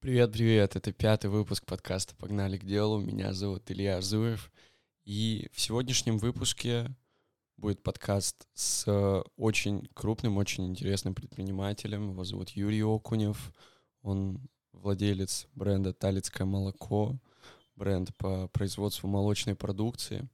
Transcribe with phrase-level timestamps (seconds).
[0.00, 0.76] Привет, привет!
[0.76, 3.00] Это пятый выпуск подкаста «Погнали к делу».
[3.00, 4.52] Меня зовут Илья Арзуев.
[5.04, 6.94] И в сегодняшнем выпуске
[7.56, 8.86] будет подкаст с
[9.36, 12.12] очень крупным, очень интересным предпринимателем.
[12.12, 13.52] Его зовут Юрий Окунев.
[14.02, 17.18] Он владелец бренда «Талицкое молоко»,
[17.74, 20.28] бренд по производству молочной продукции.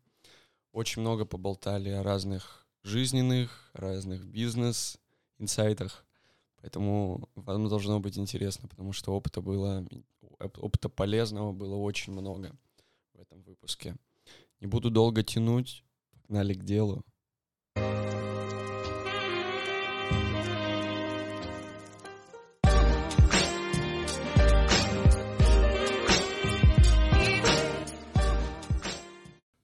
[0.72, 6.04] Очень много поболтали о разных жизненных, разных бизнес-инсайтах.
[6.64, 9.86] Поэтому вам должно быть интересно, потому что опыта было,
[10.38, 12.56] опыта полезного было очень много
[13.12, 13.96] в этом выпуске.
[14.60, 15.84] Не буду долго тянуть,
[16.22, 17.04] погнали к делу.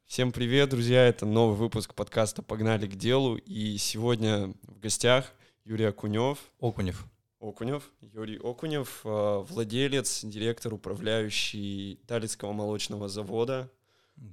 [0.04, 1.06] Всем привет, друзья!
[1.06, 3.36] Это новый выпуск подкаста «Погнали к делу».
[3.36, 5.32] И сегодня в гостях
[5.70, 6.50] Юрий Окунев.
[6.58, 7.06] Окунев.
[7.38, 13.70] Окунев, Юрий Окунев, э, владелец, директор, управляющий Талицкого молочного завода.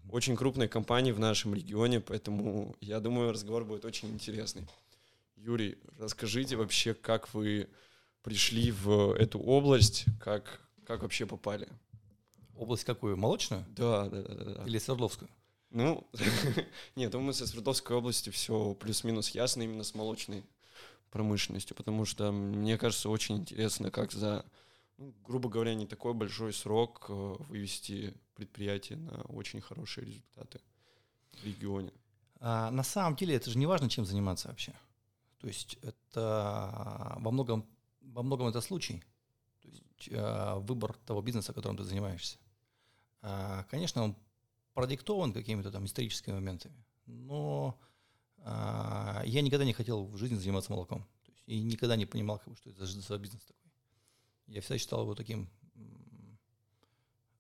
[0.09, 4.67] Очень крупной компании в нашем регионе, поэтому я думаю, разговор будет очень интересный.
[5.35, 7.69] Юрий, расскажите вообще, как вы
[8.23, 11.69] пришли в эту область, как, как вообще попали?
[12.55, 13.15] Область какую?
[13.15, 13.63] Молочную?
[13.69, 14.53] Да, да, да.
[14.55, 14.63] да.
[14.65, 15.29] Или Свердловскую?
[15.69, 16.09] Ну,
[16.95, 20.43] нет, думаю, со Свердловской области все плюс-минус ясно именно с молочной
[21.11, 24.45] промышленностью, потому что мне кажется очень интересно, как за,
[24.97, 30.61] ну, грубо говоря, не такой большой срок э, вывести предприятие на очень хорошие результаты
[31.33, 31.91] в регионе.
[32.39, 34.73] А, на самом деле это же не важно, чем заниматься вообще.
[35.39, 37.65] То есть это во многом,
[38.01, 39.03] во многом это случай.
[39.61, 42.37] То есть а, выбор того бизнеса, которым ты занимаешься.
[43.21, 44.15] А, конечно, он
[44.73, 47.86] продиктован какими-то там историческими моментами, но а,
[48.45, 51.05] я никогда не хотел в жизни заниматься молоком.
[51.25, 53.71] Есть, и никогда не понимал, как бы, что это за, бизнес такой.
[54.47, 55.49] Я всегда считал его таким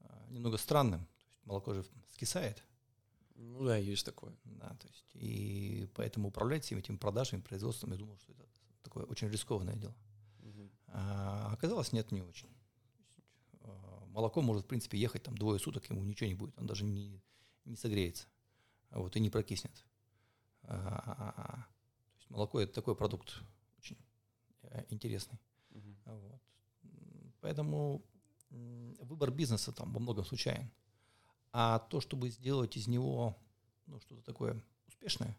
[0.01, 1.05] а, немного странным.
[1.05, 2.63] То есть молоко же скисает.
[3.35, 4.35] Ну да, есть такое.
[4.43, 8.45] Да, то есть, и поэтому управлять всеми этими продажами, производством, я думал, что это
[8.81, 9.95] такое очень рискованное дело.
[10.39, 10.69] Угу.
[10.87, 12.49] А оказалось, нет, не очень.
[13.61, 16.83] А, молоко может, в принципе, ехать там двое суток, ему ничего не будет, он даже
[16.83, 17.21] не,
[17.65, 18.27] не согреется,
[18.89, 19.85] вот, и не прокиснет.
[20.67, 23.41] То есть молоко это такой продукт
[23.77, 23.97] очень
[24.63, 25.39] э, интересный.
[25.71, 25.95] Угу.
[26.05, 26.41] Вот.
[27.41, 28.03] Поэтому
[28.49, 30.69] выбор бизнеса там во многом случайен.
[31.51, 33.37] А то, чтобы сделать из него
[33.85, 35.37] ну, что-то такое успешное,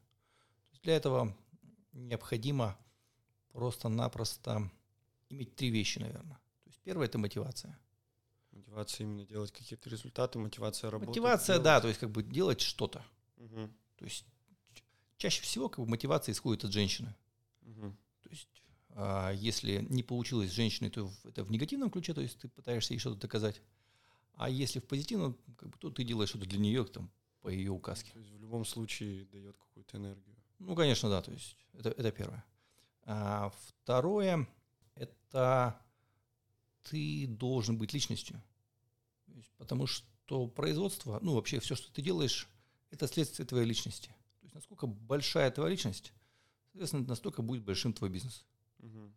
[0.82, 1.36] для этого
[1.92, 2.78] необходимо
[3.52, 4.70] просто-напросто
[5.28, 6.36] иметь три вещи, наверное.
[6.64, 7.78] То есть первое это мотивация.
[8.52, 11.08] Мотивация именно делать какие-то результаты, мотивация работать.
[11.08, 11.64] Мотивация, делать.
[11.64, 13.04] да, то есть как бы делать что-то.
[13.36, 13.68] Угу.
[13.96, 14.24] То есть
[15.18, 17.14] чаще всего как бы мотивация исходит от женщины.
[17.62, 17.96] Угу.
[18.22, 18.48] То есть
[18.90, 22.94] а, если не получилось с женщиной, то это в негативном ключе, то есть ты пытаешься
[22.94, 23.60] ей что-то доказать.
[24.34, 27.72] А если в позитивном, как бы, то ты делаешь что-то для нее, там, по ее
[27.72, 28.12] указке.
[28.12, 30.36] То есть в любом случае дает какую-то энергию.
[30.58, 32.44] Ну, конечно, да, то есть это, это первое.
[33.02, 34.48] А второе,
[34.94, 35.80] это
[36.84, 38.40] ты должен быть личностью.
[39.26, 42.48] Есть, потому что производство, ну, вообще все, что ты делаешь,
[42.90, 44.12] это следствие твоей личности
[44.58, 46.12] насколько большая твоя личность,
[46.72, 48.44] соответственно, настолько будет большим твой бизнес.
[48.80, 49.12] Угу.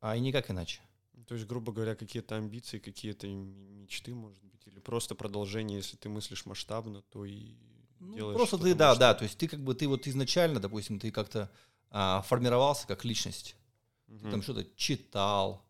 [0.00, 0.82] А и никак иначе.
[1.26, 6.10] То есть, грубо говоря, какие-то амбиции, какие-то мечты, может быть, или просто продолжение, если ты
[6.10, 7.54] мыслишь масштабно, то и
[7.98, 8.36] ну, делаешь.
[8.36, 11.50] Просто ты, да, да, то есть ты как бы ты вот изначально, допустим, ты как-то
[11.90, 13.56] а, формировался как личность,
[14.06, 14.18] угу.
[14.18, 15.64] ты там что-то читал,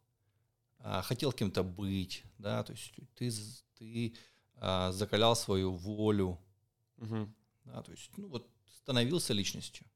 [0.78, 3.31] а, хотел кем-то быть, да, то есть ты
[3.78, 4.16] ты
[4.56, 6.41] а, закалял свою волю,
[6.97, 7.28] угу.
[7.64, 8.49] да, то есть ну вот
[8.82, 9.87] становился личностью.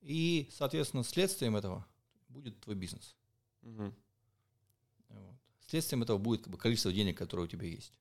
[0.00, 1.86] И, соответственно, следствием этого
[2.28, 3.16] будет твой бизнес.
[3.62, 3.94] Угу.
[5.08, 5.36] Вот.
[5.66, 7.98] Следствием этого будет как бы, количество денег, которое у тебя есть.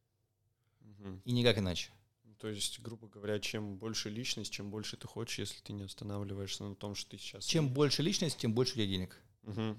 [0.81, 1.21] Угу.
[1.25, 1.91] И никак иначе.
[2.37, 6.63] То есть, грубо говоря, чем больше личность, чем больше ты хочешь, если ты не останавливаешься
[6.63, 7.45] на том, что ты сейчас.
[7.45, 7.75] Чем есть.
[7.75, 9.21] больше личность, тем больше у тебя денег.
[9.43, 9.77] Угу.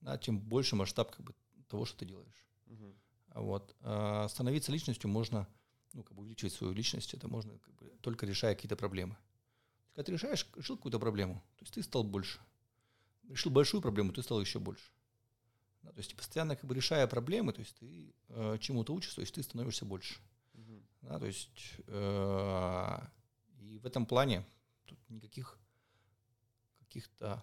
[0.00, 1.34] Да, тем больше масштаб как бы,
[1.68, 2.46] того, что ты делаешь.
[2.66, 2.94] Угу.
[3.34, 3.76] Вот.
[3.80, 5.46] А становиться личностью можно,
[5.92, 9.18] ну, как бы увеличивать свою личность, это можно как бы, только решая какие-то проблемы.
[9.94, 12.40] Когда ты решаешь, решил какую-то проблему, то есть ты стал больше.
[13.28, 14.90] Решил большую проблему, ты стал еще больше.
[15.82, 19.20] Да, то есть постоянно как бы решая проблемы, то есть ты э, чему-то учишься, то
[19.22, 20.20] есть ты становишься больше.
[20.54, 20.82] Угу.
[21.02, 22.98] Да, то есть э,
[23.60, 24.44] и в этом плане
[24.86, 25.58] тут никаких
[26.80, 27.42] каких-то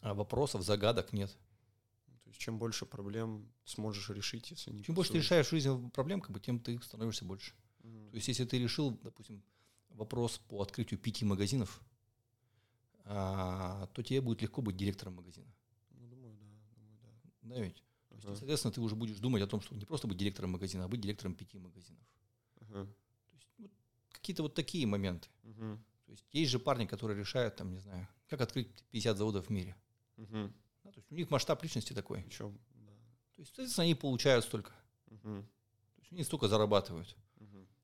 [0.00, 1.30] а, вопросов, загадок нет.
[2.24, 5.88] То есть чем больше проблем сможешь решить, если не Чем больше ты решаешь в жизни
[5.90, 7.54] проблем, как бы, тем ты становишься больше.
[7.82, 8.10] Угу.
[8.10, 9.42] То есть если ты решил, допустим,
[9.90, 11.80] вопрос по открытию пяти магазинов,
[13.04, 15.52] а, то тебе будет легко быть директором магазина.
[15.90, 16.46] Ну, думаю, да.
[16.76, 17.54] Думаю, да.
[17.54, 17.82] Да ведь?
[18.08, 18.36] То Ага.
[18.36, 21.00] соответственно, ты уже будешь думать о том, что не просто быть директором магазина, а быть
[21.00, 22.04] директором пяти магазинов.
[22.60, 22.84] Ага.
[22.84, 23.70] То есть вот,
[24.12, 25.28] какие-то вот такие моменты.
[25.44, 25.78] Угу.
[26.06, 29.50] То есть есть же парни, которые решают, там, не знаю, как открыть 50 заводов в
[29.50, 29.74] мире.
[30.16, 30.52] Угу.
[30.84, 32.22] Да, то есть у них масштаб личности такой.
[32.22, 32.92] Причем, да.
[33.36, 34.72] То есть, соответственно, они получают столько.
[35.06, 35.22] Угу.
[35.22, 37.16] То есть они столько зарабатывают.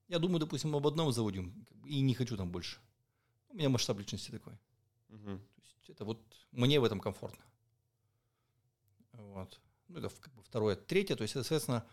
[0.06, 0.12] Угу.
[0.12, 1.44] Я думаю, допустим, об одном заводе
[1.84, 2.80] и не хочу там больше.
[3.48, 4.54] У меня масштаб личности такой.
[5.08, 5.38] Угу.
[5.38, 6.20] То есть это вот
[6.52, 7.44] мне в этом комфортно.
[9.12, 9.60] Вот.
[9.88, 10.76] Ну, это как бы второе.
[10.76, 11.86] Третье, то есть, соответственно,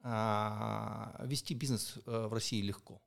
[0.00, 3.00] а, вести бизнес э, в России легко.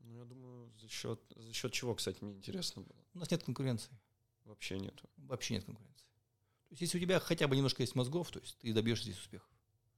[0.00, 3.04] Ну, я думаю, за счет, за счет чего, кстати, мне интересно было.
[3.14, 3.98] У нас нет конкуренции.
[4.44, 5.08] Вообще нету.
[5.16, 6.06] Вообще нет конкуренции.
[6.68, 9.18] То есть, если у тебя хотя бы немножко есть мозгов, то есть ты добьешься здесь
[9.18, 9.48] успехов.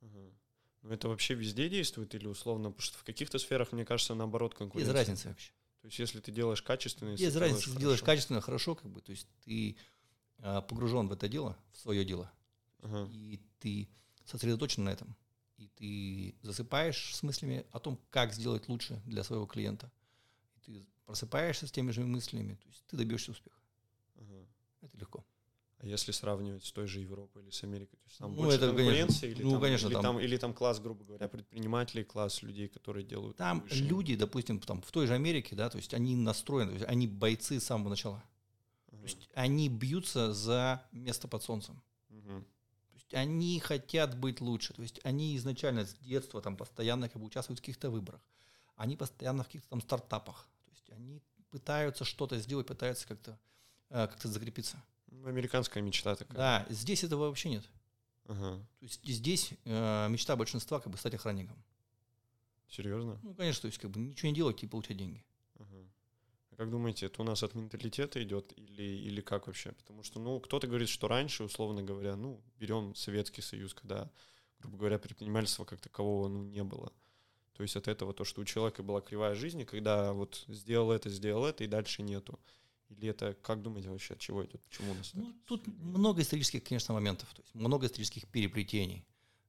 [0.00, 0.32] Ага.
[0.88, 2.70] Ну, это вообще везде действует или условно?
[2.70, 4.94] Потому что в каких-то сферах, мне кажется, наоборот, конкуренция.
[4.94, 5.52] Без разницы вообще.
[5.82, 7.14] То есть, если ты делаешь качественно...
[7.14, 9.76] Без разницы, если ты делаешь качественно, хорошо, как бы, то есть ты
[10.38, 12.32] а, погружен в это дело, в свое дело,
[12.82, 13.06] ага.
[13.12, 13.90] и ты
[14.24, 15.14] сосредоточен на этом,
[15.58, 19.92] и ты засыпаешь с мыслями о том, как сделать лучше для своего клиента,
[20.56, 23.60] и ты просыпаешься с теми же мыслями, то есть ты добьешься успеха.
[24.16, 24.46] Ага.
[24.80, 25.24] Это легко.
[25.80, 28.56] А если сравнивать с той же Европой или с Америкой, то есть там ну, больше
[28.56, 31.28] это, конкуренции конечно, или, ну, там, конечно, или, там, там, или там класс, грубо говоря,
[31.28, 33.36] предпринимателей, класс людей, которые делают.
[33.36, 33.84] Там выше.
[33.84, 37.06] люди, допустим, там в той же Америке, да, то есть они настроены, то есть они
[37.06, 38.24] бойцы с самого начала.
[38.88, 38.98] Ага.
[38.98, 41.80] То есть они бьются за место под солнцем.
[42.10, 42.40] Угу.
[42.40, 44.74] То есть они хотят быть лучше.
[44.74, 48.20] То есть они изначально с детства там постоянно как бы участвуют в каких-то выборах.
[48.74, 50.48] Они постоянно в каких-то там стартапах.
[50.64, 53.38] То есть они пытаются что-то сделать, пытаются как-то
[53.90, 54.82] э, как-то закрепиться.
[55.24, 56.36] Американская мечта такая.
[56.36, 57.64] Да, здесь этого вообще нет.
[58.26, 58.58] Ага.
[58.78, 61.56] То есть здесь э, мечта большинства как бы стать охранником.
[62.68, 63.18] Серьезно?
[63.22, 65.24] Ну, конечно, то есть как бы ничего не делать и получать деньги.
[65.58, 65.88] Ага.
[66.50, 69.72] А как думаете, это у нас от менталитета идет или, или как вообще?
[69.72, 74.10] Потому что, ну, кто-то говорит, что раньше, условно говоря, ну, берем Советский Союз, когда,
[74.60, 76.92] грубо говоря, предпринимательства как такового, ну, не было.
[77.54, 81.08] То есть от этого то, что у человека была кривая жизнь, когда вот сделал это,
[81.08, 82.38] сделал это, и дальше нету.
[82.88, 84.62] Или это, как думаете вообще, от чего идет?
[84.62, 89.04] Почему у нас ну, Тут много исторических, конечно, моментов, то есть много исторических переплетений.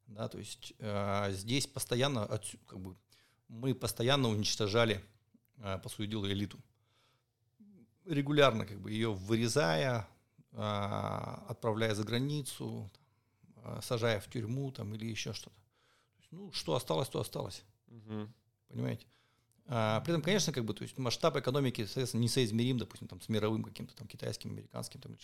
[0.07, 2.27] Да, то есть э, здесь постоянно,
[2.65, 2.95] как бы,
[3.47, 5.03] мы постоянно уничтожали,
[5.57, 6.59] э, по сути дела, элиту.
[8.05, 10.07] Регулярно как бы ее вырезая,
[10.51, 10.57] э,
[11.47, 12.91] отправляя за границу,
[13.55, 15.55] э, сажая в тюрьму там, или еще что-то.
[16.31, 17.63] Ну, что осталось, то осталось.
[17.87, 18.27] Угу.
[18.67, 19.05] Понимаете?
[19.71, 23.29] А, при этом, конечно, как бы, то есть масштаб экономики, соответственно, несоизмерим, допустим, там, с
[23.29, 25.15] мировым каким-то там китайским, американским, там,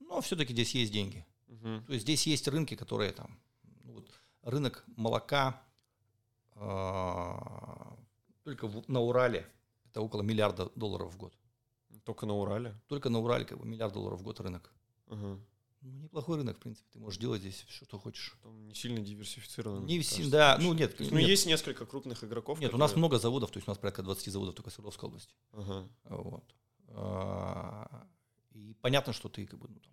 [0.00, 1.26] но все-таки здесь есть деньги.
[1.48, 1.84] Uh-huh.
[1.84, 3.38] То есть здесь есть рынки, которые там,
[3.84, 4.10] ну, вот,
[4.42, 5.62] рынок молока
[6.54, 7.38] э,
[8.44, 9.46] только в, на Урале
[9.84, 11.34] это около миллиарда долларов в год.
[12.04, 12.74] Только на Урале?
[12.88, 14.72] Только на Урале как бы миллиард долларов в год рынок.
[15.08, 15.38] Uh-huh.
[15.82, 16.88] Ну, неплохой рынок, в принципе.
[16.92, 18.36] Ты можешь делать здесь что, что хочешь.
[18.42, 19.84] Там не сильно диверсифицировано.
[19.84, 20.94] Не кажется, да, ну нет.
[20.98, 21.28] ну, нет.
[21.28, 22.60] есть несколько крупных игроков.
[22.60, 22.84] Нет, которые...
[22.84, 25.34] у нас много заводов, то есть у нас порядка 20 заводов только в Свердловской области.
[25.52, 25.88] Ага.
[26.04, 26.44] Вот.
[26.88, 28.06] А,
[28.52, 29.92] и понятно, что ты как бы, ну, там,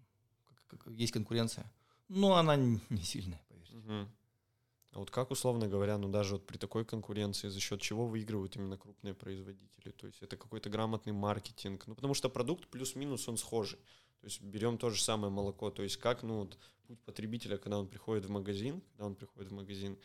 [0.68, 1.72] как, как, есть конкуренция,
[2.08, 3.76] но она не сильная, поверьте.
[3.78, 4.08] Угу.
[4.92, 8.56] А вот как, условно говоря, ну даже вот при такой конкуренции, за счет чего выигрывают
[8.56, 9.92] именно крупные производители?
[9.92, 11.86] То есть это какой-то грамотный маркетинг?
[11.86, 13.80] Ну потому что продукт плюс-минус он схожий.
[14.22, 15.72] То есть берем то же самое молоко.
[15.72, 16.58] То есть как, ну, вот,
[16.88, 19.98] путь потребителя, когда он приходит в магазин, когда он приходит в магазин,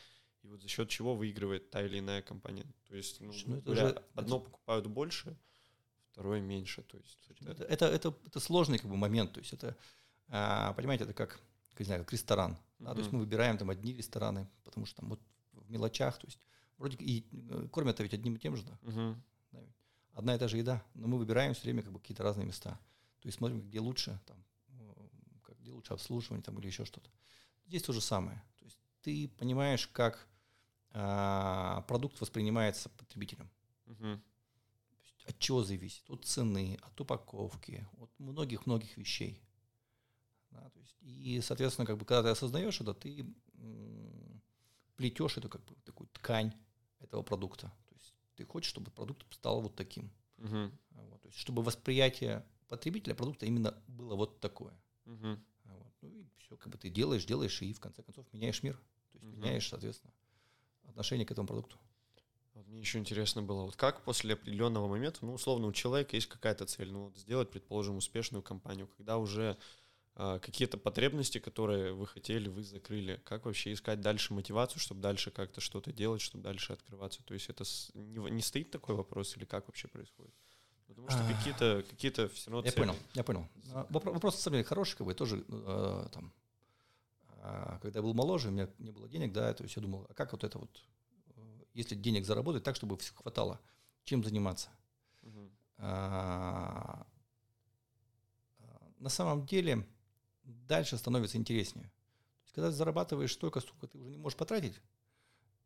[0.43, 2.67] и вот за счет чего выигрывает та или иная компания.
[2.89, 5.37] То есть, ну, ну это говоря, же, одно покупают больше,
[6.13, 6.83] второе меньше.
[6.83, 9.33] То есть это, это, это, это, это сложный как бы момент.
[9.33, 9.77] То есть это,
[10.29, 11.41] а, понимаете, это как,
[11.79, 12.53] не знаю, как ресторан.
[12.53, 12.85] Mm-hmm.
[12.85, 12.93] Да?
[12.93, 15.21] То есть мы выбираем там одни рестораны, потому что там вот
[15.53, 16.39] в мелочах, то есть
[16.77, 18.79] вроде и э, кормят ведь одним и тем же, да.
[18.83, 19.17] Mm-hmm.
[20.13, 22.79] Одна и та же еда, но мы выбираем все время как бы какие-то разные места.
[23.25, 24.45] То есть смотрим, где лучше, там,
[25.43, 27.11] как, где лучше обслуживание там, или еще что-то.
[27.65, 28.45] Здесь то же самое.
[28.59, 30.29] То есть ты понимаешь, как
[30.91, 33.51] а, продукт воспринимается потребителем.
[33.87, 34.21] Угу.
[35.25, 36.05] От чего зависит?
[36.11, 39.43] От цены, от упаковки, от многих-многих вещей.
[40.51, 43.25] Да, то есть, и, соответственно, как бы, когда ты осознаешь это, ты
[44.97, 46.53] плетешь эту как бы, такую ткань
[47.01, 47.73] этого продукта.
[47.89, 50.13] То есть ты хочешь, чтобы продукт стал вот таким.
[50.37, 50.71] Угу.
[50.91, 54.75] Вот, то есть, чтобы восприятие потребителя продукта именно было вот такое.
[55.07, 55.39] Угу.
[55.65, 55.93] Вот.
[56.03, 58.77] Ну и все, как бы ты делаешь, делаешь, и в конце концов меняешь мир.
[59.13, 59.37] То есть угу.
[59.37, 60.13] меняешь, соответственно,
[60.85, 61.79] отношение к этому продукту.
[62.55, 66.29] Вот мне еще интересно было, вот как после определенного момента, ну, условно, у человека есть
[66.29, 69.59] какая-то цель, ну, вот сделать, предположим, успешную компанию, когда уже
[70.15, 75.33] э, какие-то потребности, которые вы хотели, вы закрыли, как вообще искать дальше мотивацию, чтобы дальше
[75.33, 77.25] как-то что-то делать, чтобы дальше открываться?
[77.25, 80.35] То есть это не, не стоит такой вопрос или как вообще происходит?
[80.87, 83.49] Потому что какие-то какие все равно Я понял, я понял.
[83.73, 86.33] А, вопрос, на самом деле, хороший, как бы, тоже э, там,
[87.43, 90.07] а, когда я был моложе, у меня не было денег, да, то есть я думал,
[90.09, 90.83] а как вот это вот,
[91.37, 91.41] э,
[91.73, 93.61] если денег заработать так, чтобы хватало,
[94.05, 94.71] чем заниматься?
[95.23, 95.51] Мгм.
[95.79, 97.07] А,
[98.59, 99.87] а, на самом деле
[100.45, 101.87] дальше становится интереснее.
[101.87, 104.81] То есть, когда ты зарабатываешь столько, сколько ты уже не можешь потратить,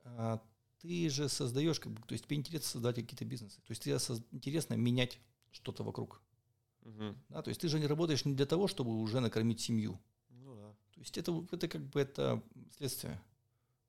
[0.05, 0.41] а,
[0.81, 3.61] ты же создаешь, как бы, то есть тебе интересно создавать какие-то бизнесы.
[3.63, 3.97] То есть тебе
[4.31, 5.19] интересно менять
[5.51, 6.23] что-то вокруг.
[6.83, 7.17] Мгм.
[7.29, 7.43] Да?
[7.43, 10.01] То есть ты же не работаешь не для того, чтобы уже накормить семью.
[10.31, 10.75] Ну да.
[10.93, 12.43] То есть это, это как бы это
[12.77, 13.21] следствие.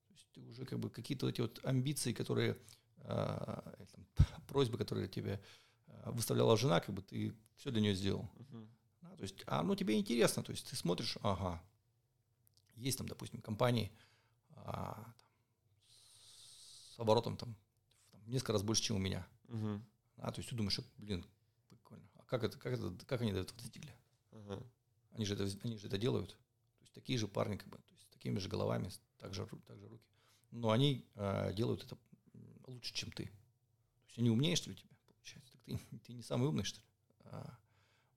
[0.08, 2.58] То есть ты уже как бы какие-то эти вот амбиции, которые,
[2.98, 4.08] э, там,
[4.48, 5.42] просьбы, которые тебе
[5.88, 8.30] а, выставляла жена, как бы ты все для нее сделал.
[8.36, 8.70] Мгм.
[9.02, 11.62] Да, то есть, а, ну, тебе интересно, то есть ты смотришь, ага,
[12.76, 13.92] есть там, допустим, компании
[14.56, 15.14] а,
[17.00, 17.56] с оборотом там,
[18.12, 19.26] в- несколько раз больше, чем у меня.
[19.48, 19.86] Мгм.
[20.18, 21.26] А, то есть ты думаешь, блин,
[21.70, 22.06] прикольно.
[22.16, 23.96] А как, это, как, это, как они до этого достигли?
[24.32, 24.62] Ага.
[25.12, 26.32] Они же, это, они же это делают.
[26.32, 29.48] То есть такие же парни, как бы, то есть с такими же головами, так же,
[29.66, 30.06] так же руки.
[30.52, 31.98] Но они а, делают это
[32.68, 33.28] лучше, чем ты.
[33.28, 35.54] То есть они умнее, что ли, тебя, получается?
[35.54, 36.86] Так ты, ты не самый умный, что ли,
[37.26, 37.58] а,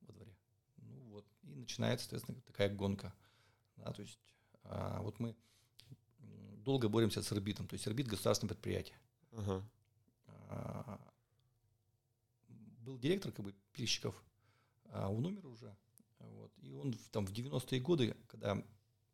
[0.00, 0.36] во дворе?
[0.78, 3.14] Ну вот, и начинается, соответственно, такая гонка.
[3.76, 4.18] Да, то есть
[4.64, 5.36] а, вот мы
[6.62, 7.66] долго боремся с Ирбитом.
[7.68, 8.98] То есть Ирбит– государственное предприятие.
[9.32, 9.62] Ага.
[10.48, 11.00] А,
[12.78, 14.14] был директор как бы пильщиков,
[14.86, 15.74] а он умер уже.
[16.18, 16.52] Вот.
[16.58, 18.62] И он там в 90-е годы, когда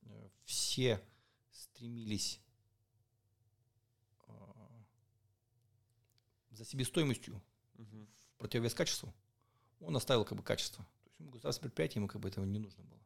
[0.02, 1.02] э, все
[1.50, 2.40] стремились
[4.26, 4.84] а,
[6.50, 7.40] за себестоимостью
[7.74, 8.06] в
[8.38, 9.14] противовес качеству,
[9.80, 10.84] он оставил как бы качество.
[10.84, 13.00] То есть ему государственное предприятие, ему как бы этого не нужно было.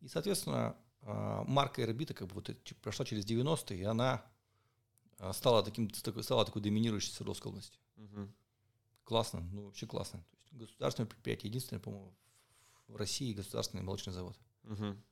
[0.00, 2.50] И, соответственно, марка Эрбита как бы вот
[2.82, 4.24] прошла через 90-е, и она
[5.18, 7.78] а, стала таким, стала такой доминирующей в Свердловской области.
[7.96, 8.34] Мгм.
[9.04, 10.20] Классно, ну вообще классно.
[10.20, 12.14] То есть государственное предприятие, единственное, по-моему,
[12.88, 14.36] в России государственный молочный завод,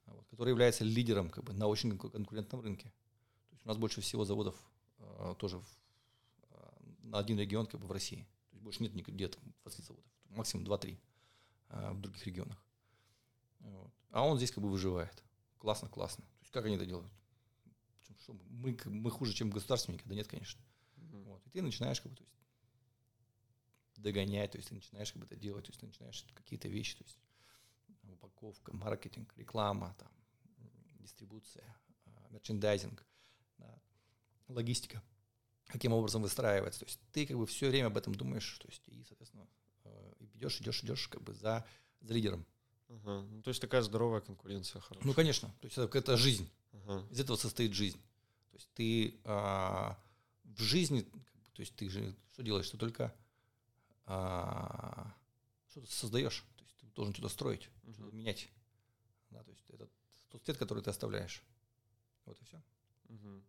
[0.07, 2.89] а вот, который является лидером как бы, на очень конку- конкурентном рынке.
[3.51, 4.57] То есть у нас больше всего заводов
[4.99, 5.79] а, тоже в-
[6.51, 8.27] а, на один регион как бы в России.
[8.51, 10.99] То есть больше нет нигде там 20 заводов, максимум 2-3
[11.69, 12.65] а, в других регионах.
[13.61, 13.93] Вот.
[14.11, 15.23] А он здесь как бы выживает.
[15.63, 16.25] Классно, классно.
[16.25, 17.09] То есть как они это делают?
[18.19, 20.03] Что мы, мы хуже, чем государственники?
[20.05, 20.61] Да нет, конечно.
[20.97, 21.23] Мгм.
[21.23, 21.47] Вот.
[21.47, 22.35] И ты начинаешь как бы, то есть,
[23.95, 26.97] догонять, то есть ты начинаешь как бы это делать, то есть ты начинаешь какие-то вещи,
[26.97, 27.17] то есть
[28.03, 30.11] упаковка, маркетинг, реклама, там,
[30.99, 31.77] дистрибуция,
[32.07, 33.07] а, мерчендайзинг,
[33.59, 33.81] да,
[34.49, 35.01] логистика,
[35.67, 36.81] каким образом выстраивается.
[36.81, 39.47] То есть ты как бы все время об этом думаешь, то есть и, соответственно,
[39.85, 41.65] э, и идешь, идешь, идешь как бы за,
[42.01, 42.45] за лидером.
[42.93, 43.23] Ага.
[43.23, 45.07] Ну, то есть такая здоровая конкуренция хорошая.
[45.07, 46.51] Ну, конечно, то есть это, это жизнь.
[46.73, 47.07] Ага.
[47.11, 47.99] Из этого состоит жизнь.
[48.51, 49.99] То есть ты а,
[50.45, 51.03] в жизни,
[51.55, 52.69] то есть ты же что делаешь?
[52.71, 53.15] Ты только
[54.07, 55.15] а,
[55.71, 56.45] что-то создаешь.
[56.57, 57.95] То есть ты должен что-то строить, Мгм.
[57.95, 58.49] что-то менять.
[59.31, 59.89] Да, то есть это
[60.29, 61.43] тот след, который ты оставляешь.
[62.27, 62.63] Вот и все.
[63.09, 63.45] Мгм.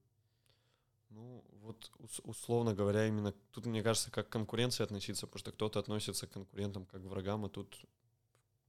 [1.09, 5.51] Ну, вот ус- условно говоря, именно тут, мне кажется, как к конкуренции относиться, потому что
[5.51, 7.77] кто-то относится к конкурентам как к врагам, а тут,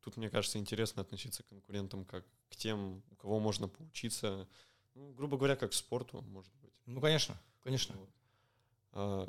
[0.04, 4.46] тут мне кажется, интересно относиться к конкурентам как к тем, у кого можно поучиться,
[4.94, 6.73] ну, грубо говоря, как к спорту, может быть.
[6.87, 7.96] Ну, конечно, конечно.
[7.96, 8.11] Вот.
[8.92, 9.28] А,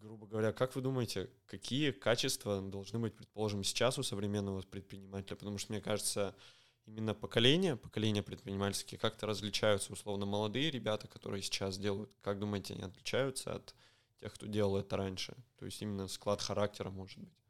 [0.00, 5.36] грубо говоря, как вы думаете, какие качества должны быть, предположим, сейчас у современного предпринимателя?
[5.36, 6.34] Потому что, мне кажется,
[6.86, 9.92] именно поколения, поколения предпринимательские как-то различаются.
[9.92, 13.74] Условно, молодые ребята, которые сейчас делают, как думаете, они отличаются от
[14.20, 15.36] тех, кто делал это раньше?
[15.58, 17.43] То есть именно склад характера, может быть.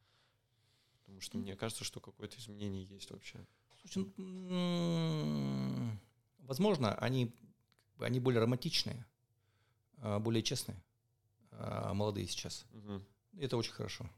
[1.14, 3.38] Потому что мне кажется, что какое-то изменение есть вообще.
[3.80, 5.96] Слушай, ну,
[6.38, 7.32] возможно, они,
[8.00, 9.06] они более романтичные,
[9.98, 10.82] а, более честные,
[11.52, 12.66] а, молодые сейчас.
[13.34, 14.10] И Это очень хорошо.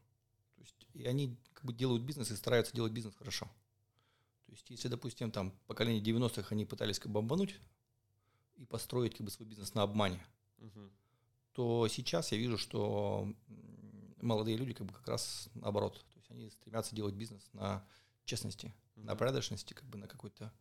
[0.55, 3.45] То есть, и они как бы делают бизнес и стараются делать бизнес хорошо.
[4.47, 7.57] То есть, если, допустим, там поколение 90-х они пытались как бы бомбануть
[8.57, 10.27] и построить как бы свой бизнес на обмане,
[10.57, 10.91] Мгм.
[11.53, 13.31] то сейчас я вижу, что
[14.23, 16.03] молодые люди как бы как раз наоборот.
[16.27, 17.87] Есть они стремятся делать бизнес на
[18.25, 19.19] честности, на Мгм.
[19.19, 20.53] порядочности, как бы на какой-то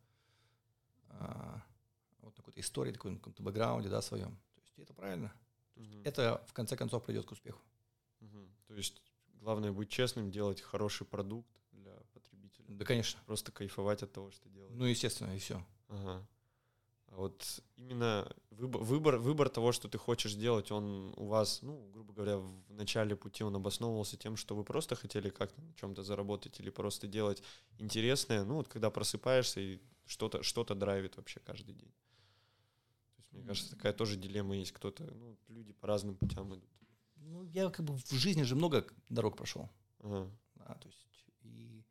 [1.08, 1.62] а,
[2.18, 4.36] вот на какой-то истории, такой, на каком-то бэкграунде, да, своем.
[4.54, 5.32] То есть это правильно.
[5.74, 6.02] Мгм.
[6.04, 7.62] Это в конце концов придет к успеху.
[8.20, 8.54] Мгм.
[8.66, 9.02] То есть
[9.34, 12.66] главное быть честным, делать хороший продукт для потребителя.
[12.68, 13.20] Да, конечно.
[13.26, 14.74] Просто кайфовать от того, что делаешь.
[14.76, 15.64] Ну, естественно, и все.
[15.88, 16.26] Ага.
[17.16, 22.12] Вот именно выбор, выбор, выбор того, что ты хочешь делать, он у вас, ну, грубо
[22.12, 26.60] говоря, в начале пути он обосновывался тем, что вы просто хотели как-то на чем-то заработать
[26.60, 27.42] или просто делать
[27.78, 31.88] интересное, ну, вот когда просыпаешься и что-то что драйвит вообще каждый день.
[31.88, 34.72] То есть, мне кажется, такая тоже дилемма есть.
[34.72, 36.68] Кто-то, ну, люди по разным путям идут.
[37.16, 39.70] Ну, я как бы в жизни же много дорог прошел.
[40.00, 40.30] Ага.
[40.54, 41.06] Да, то есть
[41.40, 41.82] и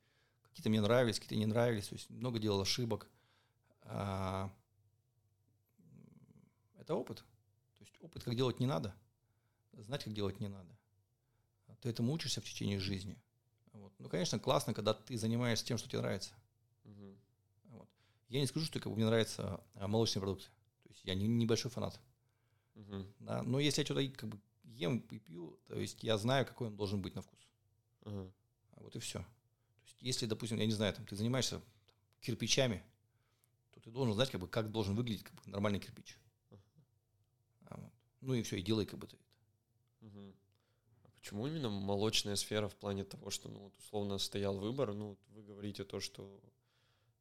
[0.44, 1.88] какие-то мне нравились, какие-то не нравились.
[1.88, 3.10] То есть много делал ошибок.
[3.82, 4.51] А,
[6.86, 7.18] Это опыт.
[7.18, 8.94] То есть опыт, как делать не надо,
[9.74, 10.70] знать, как делать не надо.
[11.82, 13.18] Ты этому учишься в течение жизни.
[13.74, 13.92] Вот.
[13.98, 16.36] Ну, конечно, классно, когда ты занимаешься тем, что тебе нравится.
[16.84, 17.18] Угу.
[17.70, 17.89] Вот.
[18.30, 20.46] Я не скажу, что как бы, мне нравятся а, молочные продукты.
[20.84, 22.00] То есть я не, небольшой фанат.
[22.75, 23.06] Угу.
[23.22, 26.68] Да, но если я что-то как бы ем и пью, то есть я знаю, какой
[26.68, 27.50] он должен быть на вкус.
[28.01, 28.32] Угу.
[28.75, 29.20] Вот и все.
[29.22, 31.63] То есть если, допустим, я не знаю, там, ты занимаешься там,
[32.22, 32.84] кирпичами,
[33.72, 36.20] то ты должен знать, как бы, как должен выглядеть как бы, нормальный кирпич.
[38.25, 40.08] Ну и все, и делай как бы ты это.
[40.08, 40.34] Угу.
[41.03, 45.15] А почему именно молочная сфера в плане того, что, ну, вот, условно, стоял выбор, ну,
[45.29, 46.41] вы говорите то, что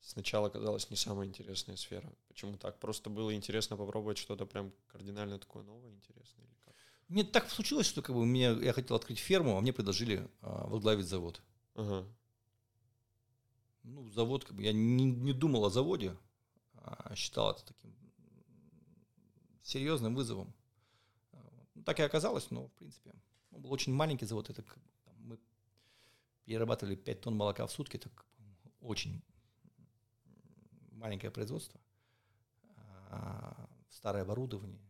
[0.00, 2.11] сначала казалось не самая интересная сфера.
[2.28, 2.80] Почему так?
[2.80, 6.75] Просто было интересно попробовать что-то прям кардинально такое новое, интересное или как?
[7.08, 10.66] Мне так случилось, что как бы мне, я хотел открыть ферму, а мне предложили а,
[10.68, 11.42] возглавить завод.
[11.75, 12.06] Ага.
[13.82, 16.16] Ну, завод, как бы, я не, не думал о заводе,
[16.76, 17.94] а считал это таким
[19.62, 20.54] серьезным вызовом.
[21.84, 23.12] Ну, так и оказалось, но, в принципе,
[23.50, 24.48] он был очень маленький завод.
[24.48, 25.38] Это там, мы
[26.46, 28.10] перерабатывали 5 тонн молока в сутки, это
[28.80, 29.22] очень
[30.92, 31.78] маленькое производство,
[33.08, 34.80] а, старое оборудование,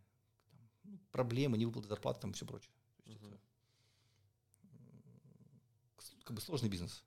[0.46, 2.72] там, ну, проблемы, невыплаты зарплаты там и все прочее.
[3.02, 3.40] То есть uh-huh.
[6.16, 7.02] это как бы сложный бизнес.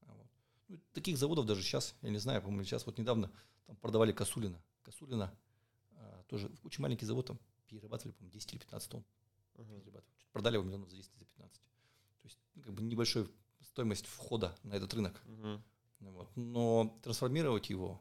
[0.00, 0.30] Вот.
[0.68, 3.30] Ну, таких заводов даже сейчас, я не знаю, по-моему, сейчас вот недавно
[3.66, 4.62] там продавали Косулина.
[4.82, 5.38] Косулина
[5.92, 9.04] а, тоже очень маленький завод, там перерабатывали, по-моему, 10 или 15 тонн.
[9.56, 10.02] Uh-huh.
[10.32, 11.62] Продали его миллионов за 10 за 15.
[11.62, 13.26] То есть как бы небольшая
[13.62, 15.20] стоимость входа на этот рынок.
[15.26, 15.60] Uh-huh.
[16.00, 16.30] Вот.
[16.36, 18.00] Но трансформировать его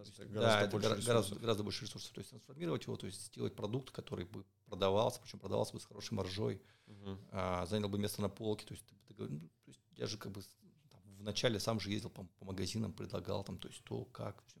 [0.00, 2.12] гораздо, гораздо, да, больше гораздо, гораздо, гораздо больше ресурсов.
[2.12, 5.84] То есть трансформировать его, то есть сделать продукт, который бы продавался, причем продавался бы с
[5.84, 7.18] хорошей маржой, uh-huh.
[7.30, 8.66] а, занял бы место на полке.
[8.66, 10.42] То есть, ты, ты, ну, то есть я же как бы
[10.90, 14.60] там, вначале сам же ездил по, по магазинам, предлагал там, то есть то, как, все.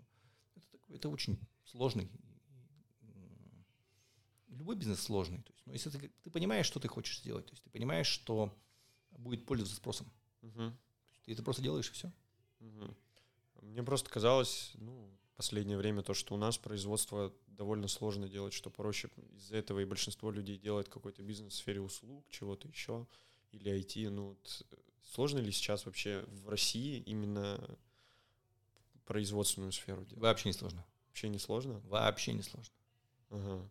[0.56, 2.10] Это, это очень сложный.
[4.60, 5.38] Любой бизнес сложный.
[5.38, 8.06] То есть, но если ты, ты понимаешь, что ты хочешь сделать, то есть ты понимаешь,
[8.06, 8.54] что
[9.12, 10.72] будет пользоваться спросом, uh-huh.
[11.24, 12.12] ты это просто делаешь и все.
[12.60, 12.94] Uh-huh.
[13.62, 18.68] Мне просто казалось, ну, последнее время то, что у нас производство довольно сложно делать, что
[18.68, 23.06] проще из-за этого и большинство людей делает какой-то бизнес в сфере услуг, чего-то еще,
[23.52, 24.10] или IT.
[24.10, 24.76] Ну, вот, э,
[25.14, 27.78] сложно ли сейчас вообще в России именно
[29.06, 30.20] производственную сферу делать?
[30.20, 30.84] Вообще не сложно.
[31.06, 31.80] Вообще не сложно?
[31.86, 32.74] Вообще не сложно.
[33.30, 33.70] Ага.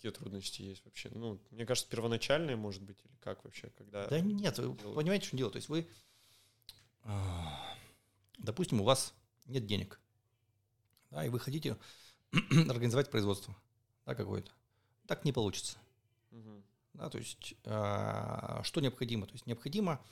[0.00, 1.10] А какие трудности есть вообще?
[1.14, 4.06] Ну, мне кажется, первоначальные, может быть, или как вообще, когда...
[4.08, 4.94] Да нет, вы делать?
[4.94, 5.50] понимаете, что дело?
[5.50, 5.86] То есть вы,
[7.02, 7.76] а,
[8.38, 9.12] допустим, у вас
[9.46, 10.00] нет денег
[11.10, 11.76] да, и вы хотите
[12.68, 13.56] организовать производство
[14.06, 14.50] да, какое-то.
[15.06, 15.76] Так не получится.
[16.30, 16.62] Угу.
[16.94, 19.26] Да, то есть э, что необходимо?
[19.26, 20.02] То есть необходимо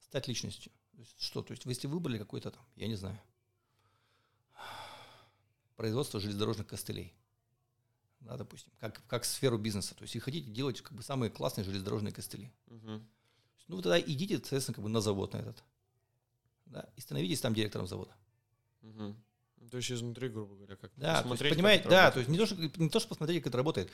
[0.00, 0.72] стать личностью.
[0.92, 1.42] То есть, что?
[1.42, 3.20] То есть вы если выбрали какой-то там, я не знаю,
[5.76, 7.14] производство железнодорожных костылей,
[8.20, 9.94] да, допустим, как, как сферу бизнеса.
[9.94, 12.52] То есть и хотите делать как бы самые классные железнодорожные костыли.
[12.66, 13.02] Угу.
[13.68, 15.62] Ну, вы тогда идите, соответственно, как бы на завод на этот.
[16.66, 18.14] Да, и становитесь там директором завода.
[18.82, 19.14] Угу.
[19.70, 22.46] То есть изнутри, грубо говоря, как да, посмотреть, понимаете, как да, то есть не то,
[22.46, 23.90] что, не то, что посмотреть, как это работает.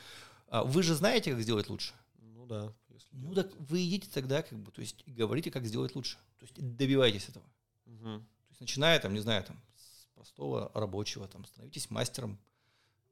[0.48, 1.94] А вы же знаете, как сделать лучше.
[2.18, 2.72] Ну да.
[2.88, 6.16] Если ну так вы идите тогда, как бы, то есть говорите, как сделать лучше.
[6.38, 7.44] То есть добивайтесь этого.
[7.86, 8.04] Угу.
[8.04, 12.38] То есть начиная там, не знаю, там, с простого рабочего, там, становитесь мастером,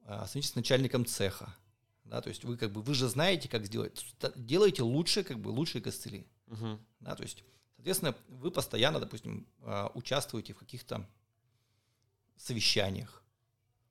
[0.04, 1.54] становитесь начальником цеха.
[2.04, 4.04] Да, то есть вы как бы, вы же знаете, как сделать.
[4.36, 6.26] Делаете лучше, как бы, лучшие костыли.
[6.48, 6.78] Угу.
[7.00, 7.42] Да, то есть,
[7.76, 11.08] соответственно, вы постоянно, допустим, а, участвуете в каких-то
[12.36, 13.22] совещаниях.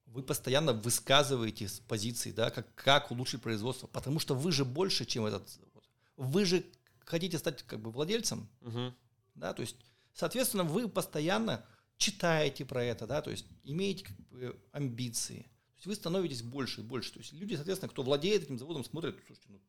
[0.06, 5.06] Вы постоянно высказываете с позиции, да, как, как улучшить производство, потому что вы же больше,
[5.06, 5.90] чем этот завод.
[6.18, 6.66] Вы же
[7.06, 8.94] хотите стать как бы владельцем, угу.
[9.36, 9.78] да, то есть,
[10.14, 11.66] соответственно, вы постоянно
[11.98, 15.51] читаете про это, да, то есть имеете как бы, амбиции.
[15.82, 17.12] Есть вы становитесь больше и больше.
[17.12, 19.60] То есть люди, соответственно, кто владеет этим заводом, смотрят, слушайте, ну,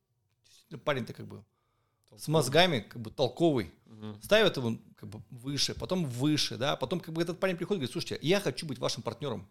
[0.45, 1.43] действительно парень-то как бы
[2.19, 4.19] с мозгами как бы толковый, угу.
[4.23, 7.81] ставят его как бы выше, потом выше, да, потом как бы этот парень приходит и
[7.81, 9.49] говорит, слушайте, я хочу быть вашим партнером.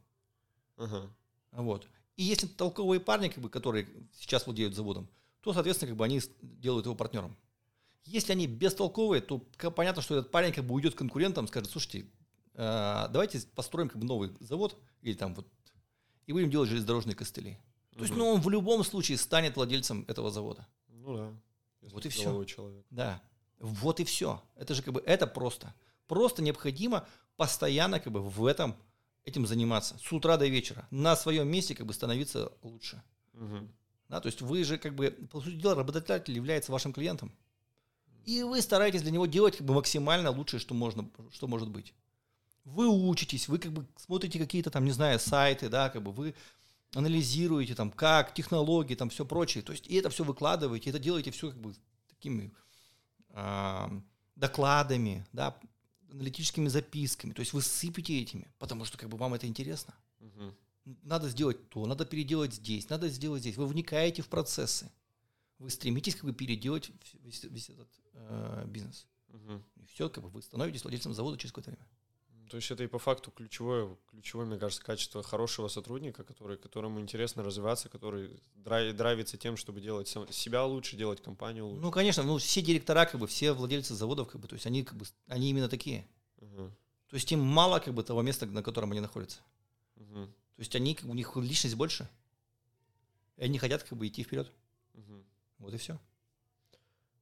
[0.78, 1.10] Угу.
[1.54, 1.88] Вот.
[2.15, 5.10] И если толковые парни, как бы, которые сейчас владеют заводом,
[5.41, 7.36] то, соответственно, как бы они делают его партнером.
[8.04, 9.39] Если они бестолковые, то
[9.76, 12.06] понятно, что этот парень как бы уйдет к конкурентам, скажет, слушайте,
[12.54, 15.47] э, давайте построим как бы новый завод или там вот
[16.32, 17.58] и будем делать железнодорожные костыли.
[17.91, 18.04] То угу.
[18.06, 20.65] есть, ну, он в любом случае станет владельцем этого завода.
[20.88, 21.34] Ну да.
[21.91, 22.44] Вот и все.
[22.46, 22.86] Человек.
[22.89, 23.22] Да.
[23.60, 24.41] Вот и все.
[24.56, 25.74] Это же как бы это просто.
[26.08, 28.76] Просто необходимо постоянно как бы в этом
[29.26, 33.04] этим заниматься с утра до вечера на своем месте как бы становиться лучше.
[33.34, 33.67] Угу.
[34.08, 37.32] Да, то есть вы же как бы по сути дела работодатель является вашим клиентом,
[38.26, 41.94] и вы стараетесь для него делать как бы максимально лучшее, что можно, что может быть.
[42.63, 46.36] Вы учитесь, вы как бы смотрите какие-то там, не знаю, сайты, да, как бы вы
[46.93, 49.63] анализируете там, как, технологии, там, все прочее.
[49.63, 51.74] То есть, и это все выкладываете, это делаете все как бы
[52.10, 52.54] такими
[53.30, 54.02] э,
[54.36, 55.58] докладами, да,
[56.12, 57.34] аналитическими записками.
[57.34, 59.93] То есть вы сыпете этими, потому что как бы вам это интересно.
[60.19, 60.56] Мгм.
[61.04, 63.56] Надо сделать то, надо переделать здесь, надо сделать здесь.
[63.56, 64.91] Вы вникаете в процессы.
[65.60, 66.91] Вы стремитесь как бы переделать
[67.24, 69.06] весь, весь этот э, бизнес.
[69.28, 69.63] Мгм.
[69.76, 71.88] И все, как бы вы становитесь владельцем завода через какое-то время.
[72.51, 76.99] То есть это и по факту ключевое, ключевое, мне кажется, качество хорошего сотрудника, который, которому
[76.99, 81.81] интересно развиваться, который драй- драйвится тем, чтобы делать сам- себя лучше, делать компанию лучше.
[81.81, 84.83] Ну, конечно, ну, все директора, как бы, все владельцы заводов, как бы, то есть они,
[84.83, 86.05] как бы, они именно такие.
[86.41, 86.75] Мгм.
[87.07, 89.39] То есть им мало, как бы, того места, на котором они находятся.
[89.95, 90.27] Мгм.
[90.27, 92.09] То есть они, как бы, у них личность больше.
[93.37, 94.51] И они хотят, как бы, идти вперед.
[94.93, 95.23] Мгм.
[95.59, 95.97] Вот и все.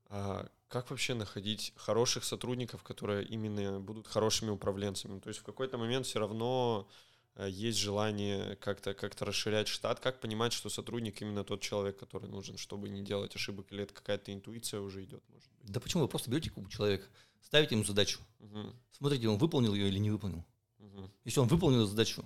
[0.10, 5.20] А как вообще находить хороших сотрудников, которые именно будут хорошими управленцами?
[5.20, 6.88] То есть в какой-то момент все равно
[7.36, 10.00] э, есть желание как-то как расширять штат.
[10.00, 13.72] Как понимать, что сотрудник именно тот человек, который нужен, чтобы не делать ошибок?
[13.72, 15.72] Или это какая-то интуиция уже идет, может быть?
[15.72, 16.04] Да почему?
[16.04, 17.06] Вы просто берете человека,
[17.42, 18.76] ставите ему задачу, Мгм.
[18.92, 20.44] смотрите, он выполнил ее или не выполнил.
[20.80, 21.12] Мгм.
[21.24, 22.24] Если он выполнил задачу,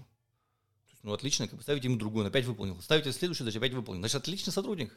[1.02, 2.82] ну, отлично, как бы, ставите ему другую, он опять выполнил.
[2.82, 4.00] Ставите следующую задачу, опять выполнил.
[4.02, 4.96] Значит, отличный сотрудник.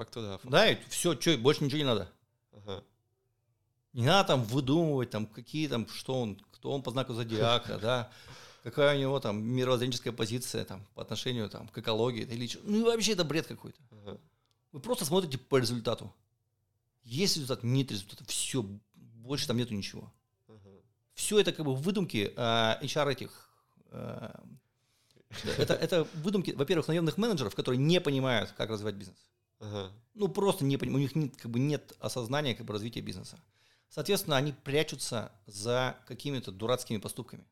[0.00, 0.40] Ну, По факту, да.
[0.44, 2.10] Да, и все, что, больше ничего не надо.
[2.52, 2.84] Ага.
[3.92, 8.10] Не надо там выдумывать, там, какие там, что он, кто он по знаку зодиака, да,
[8.62, 12.60] какая у него там мировоззренческая позиция там по отношению там к экологии или чё.
[12.62, 13.80] Ну и вообще это бред какой-то.
[13.90, 14.18] Ага.
[14.72, 16.14] Вы просто смотрите по результату.
[17.02, 18.62] Есть результат, нет результата, все,
[18.94, 20.12] больше там нету ничего.
[20.46, 20.70] Ага.
[21.14, 23.50] Все это как бы выдумки а, HR этих.
[23.90, 24.40] а,
[25.44, 29.29] да, это, это выдумки, во-первых, наемных менеджеров, которые не понимают, как развивать бизнес.
[29.60, 29.92] Ага.
[30.14, 33.38] Ну, просто не у них нет, как бы нет осознания как бы, развития бизнеса.
[33.88, 37.44] Соответственно, они прячутся за какими-то дурацкими поступками.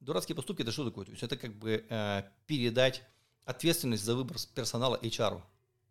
[0.00, 1.04] Дурацкие поступки это что такое?
[1.04, 3.02] То есть это как бы э, передать
[3.44, 5.42] ответственность за выбор персонала HR.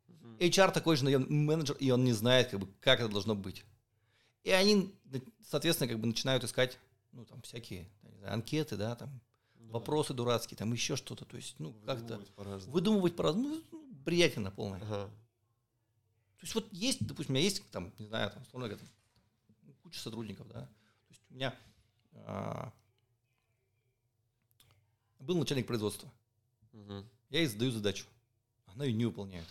[0.07, 0.37] Мгм.
[0.37, 3.65] HR такой же менеджер, и он не знает, как, бы, как это должно быть.
[4.43, 4.93] И они,
[5.43, 6.79] соответственно, как бы начинают искать
[7.11, 7.89] ну, там, всякие
[8.19, 9.09] знаю, анкеты, да, там,
[9.55, 9.73] Да.
[9.73, 11.25] вопросы дурацкие, там еще что-то.
[11.25, 12.73] То есть, ну, как-то Выдумывать по-разному.
[12.73, 13.55] выдумывать по-разному.
[13.71, 14.81] Ну, бредятина полная.
[14.81, 15.09] Ага.
[16.37, 19.73] То есть вот есть, допустим, у меня есть там, не знаю, там, условно говоря, там,
[19.81, 20.61] куча сотрудников, да.
[20.61, 21.55] То есть у меня
[22.25, 22.71] а,
[25.19, 26.11] был начальник производства.
[26.73, 27.09] Мгм.
[27.29, 28.05] Я ей задаю задачу.
[28.67, 29.47] Она ее не выполняет.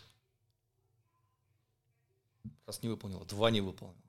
[2.66, 4.00] Раз не выполнила, два не выполнила.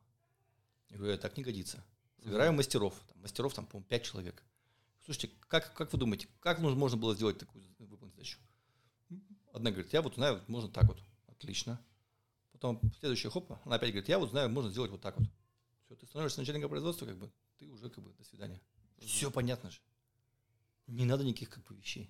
[0.90, 1.84] Я говорю, «Э, так не годится.
[2.24, 2.94] Собираем мастеров.
[3.08, 4.42] Там, мастеров там, по-моему, пять человек.
[5.06, 8.40] Слушайте, как, как вы думаете, как нужно, можно было сделать такую выполнить задачу?
[9.54, 11.00] Одна говорит, я вот знаю, вот можно так вот.
[11.28, 11.80] Отлично.
[12.58, 15.30] Потом следующая хопа, она опять говорит, я вот знаю, можно сделать вот так вот.
[15.86, 18.60] Все, ты становишься начальником производства, как бы, ты уже как бы до свидания.
[18.98, 19.80] Все понятно же.
[20.88, 22.06] Не надо никаких как бы вещей.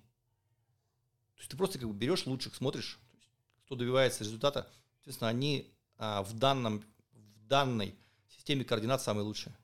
[1.34, 3.28] То есть ты просто как бы берешь лучших, смотришь, есть,
[3.66, 4.72] кто добивается результата.
[5.00, 6.82] Естественно, они а, в, данном,
[7.12, 7.94] в данной
[8.28, 9.54] системе координат самые лучшие.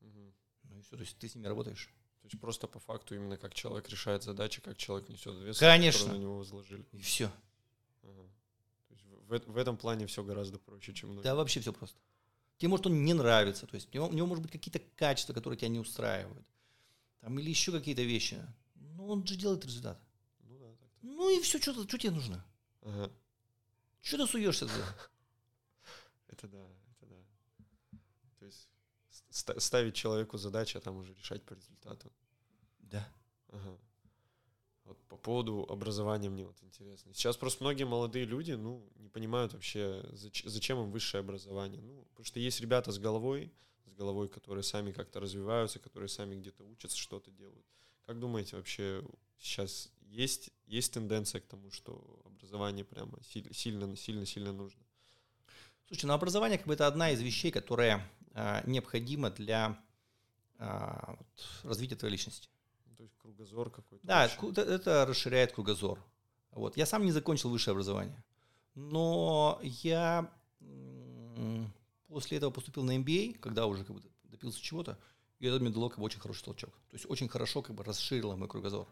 [0.00, 0.32] Мгм.
[0.62, 1.92] Ну и все, то есть ты с ними работаешь.
[2.22, 6.14] То есть просто по факту именно как человек решает задачи, как человек несет ответственность, Конечно.
[6.14, 6.86] на него возложили.
[6.92, 7.30] И все.
[9.38, 11.24] В, в этом плане все гораздо проще, чем многие.
[11.24, 11.98] Да, вообще все просто.
[12.58, 15.32] Тебе, может, он не нравится, то есть у него, у него может быть какие-то качества,
[15.32, 16.46] которые тебя не устраивают.
[17.20, 18.40] Там, или еще какие-то вещи.
[18.74, 19.98] Но он же делает результат.
[20.40, 20.88] Ну да, так.
[21.02, 22.44] Ну и все, что, что тебе нужно?
[22.82, 23.10] Ага.
[24.02, 24.84] Что ты суешься туда?
[26.28, 27.98] Это да, это да.
[28.38, 28.68] То есть
[29.30, 32.10] ста- ставить человеку задачи, а там уже решать по результату.
[32.78, 33.06] Да.
[33.48, 33.78] Ага.
[34.92, 37.14] Вот по поводу образования мне вот интересно.
[37.14, 41.80] Сейчас просто многие молодые люди, ну, не понимают вообще, зач- зачем им высшее образование.
[41.80, 43.50] Ну, потому что есть ребята с головой,
[43.86, 47.64] с головой, которые сами как-то развиваются, которые сами где-то учатся, что-то делают.
[48.04, 49.02] Как думаете, вообще
[49.38, 54.82] сейчас есть, есть тенденция к тому, что образование прямо силь- сильно, сильно, сильно нужно?
[55.86, 59.82] Слушай, ну образование как бы это одна из вещей, которая а, необходима для
[60.58, 62.50] а, вот, развития твоей личности.
[63.02, 64.06] То есть кругозор какой-то.
[64.06, 65.98] Да, ку- это, расширяет кругозор.
[66.52, 66.76] Вот.
[66.76, 68.22] Я сам не закончил высшее образование,
[68.76, 70.30] но я
[72.06, 74.96] после этого поступил на MBA, когда уже как бы добился чего-то,
[75.40, 76.70] и это мне дало как бы очень хороший толчок.
[76.90, 78.86] То есть очень хорошо как бы расширило мой кругозор.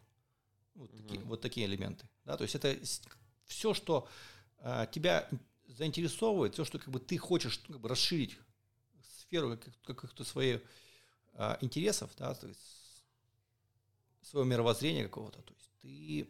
[0.75, 1.29] Вот, такие, Мгм.
[1.29, 2.09] вот такие элементы.
[2.25, 2.37] Да?
[2.37, 2.77] То есть это
[3.45, 4.09] все, что
[4.59, 5.29] а, тебя
[5.69, 8.37] заинтересовывает, все, что как бы ты хочешь ну, как бы расширить
[9.21, 10.63] сферу как- каких-то своих
[11.35, 12.80] а, интересов, да, то есть
[14.23, 15.41] своего мировоззрения какого-то.
[15.43, 16.29] То есть ты,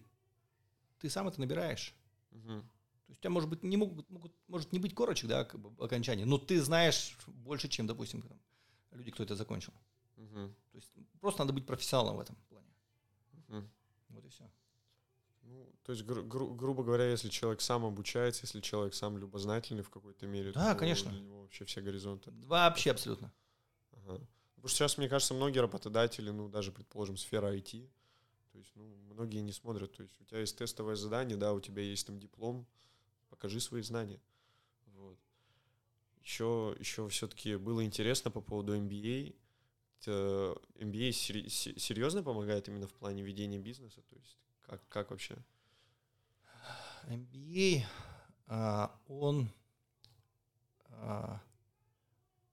[0.99, 1.95] ты сам это набираешь.
[2.31, 2.61] Мгм.
[3.07, 5.61] То есть у тебя, может быть, не могут, могут, может не быть корочек, да, как
[5.61, 8.39] бы окончания, но ты знаешь больше, чем, допустим, там,
[8.93, 9.73] люди, кто это закончил.
[10.17, 10.55] Мгм.
[10.73, 12.67] То есть просто надо быть профессионалом в этом плане.
[13.49, 13.71] Мгм.
[14.11, 14.45] Вот и все.
[15.43, 19.83] Ну, то есть, гру- гру- грубо говоря, если человек сам обучается, если человек сам любознательный
[19.83, 21.11] в какой-то мере, Да, то конечно.
[21.11, 22.31] для него вообще все горизонты.
[22.47, 23.33] Вообще абсолютно.
[23.93, 24.21] Ага.
[24.61, 27.89] Потому что сейчас, мне кажется, многие работодатели, ну, даже, предположим, сфера IT,
[28.53, 29.91] то есть, ну, многие не смотрят.
[29.97, 32.67] То есть у тебя есть тестовое задание, да, у тебя есть там диплом,
[33.31, 34.21] покажи свои знания.
[34.89, 35.17] Вот.
[36.23, 39.35] Еще, еще все-таки было интересно по поводу MBA.
[40.05, 44.03] MBA серьезно помогает именно в плане ведения бизнеса?
[44.11, 45.39] То есть как, как вообще?
[47.05, 47.87] MBA,
[48.47, 49.49] а, он
[50.91, 51.41] а,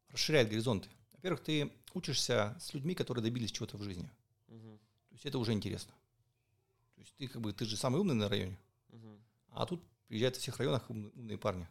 [0.09, 0.87] расширяет горизонты.
[1.17, 4.09] Во-первых, ты учишься с людьми, которые добились чего-то в жизни.
[4.47, 4.77] Мгм.
[5.09, 5.93] То есть это уже интересно.
[6.95, 8.57] То есть ты как бы ты же самый умный на районе,
[8.89, 9.19] Мгм.
[9.49, 11.67] а тут приезжают во всех районах умные, умные парни.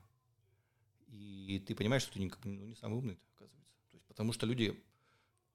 [1.09, 3.73] И ты понимаешь, что ты не, ну, не самый умный, оказывается.
[3.91, 4.79] То есть, потому что люди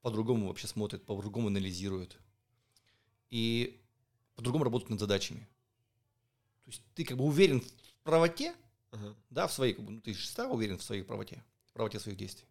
[0.02, 2.18] по-другому вообще смотрят, по-другому анализируют.
[3.30, 3.82] И
[4.36, 5.48] по-другому работают над задачами.
[6.64, 8.56] То есть ты как бы уверен в правоте,
[8.92, 9.16] Ага.
[9.30, 12.18] да, в своей, как бы, ну, ты всегда уверен в своей правоте, в правоте своих
[12.18, 12.48] действий.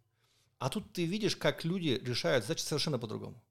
[0.61, 3.41] А тут ты видишь, как люди решают задачи совершенно по-другому.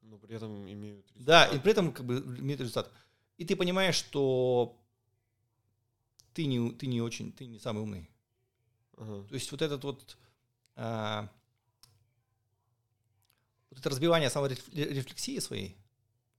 [0.00, 1.54] Но при этом имеют Да, результат.
[1.54, 2.90] и при этом как бы имеет результат.
[3.36, 4.80] И ты понимаешь, что
[6.32, 8.08] ты не, ты не очень, ты не самый умный.
[8.96, 9.28] Ага.
[9.28, 10.16] То есть вот этот вот,
[10.76, 11.28] а,
[13.68, 15.76] вот это разбивание саморефлексии своей,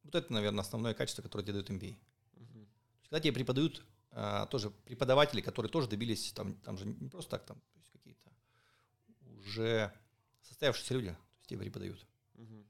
[0.02, 1.96] вот это, наверное, основное качество, которое тебе дает MBA.
[2.38, 2.72] Есть,
[3.04, 7.46] когда тебе преподают а, тоже преподаватели, которые тоже добились, там, там же не просто так,
[7.46, 7.62] там,
[9.46, 9.94] уже
[10.42, 12.06] состоявшиеся люди, то есть тебе преподают.
[12.36, 12.66] Мгм.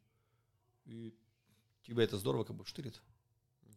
[0.86, 1.13] И
[1.84, 3.01] тебя это здорово как бы штырит.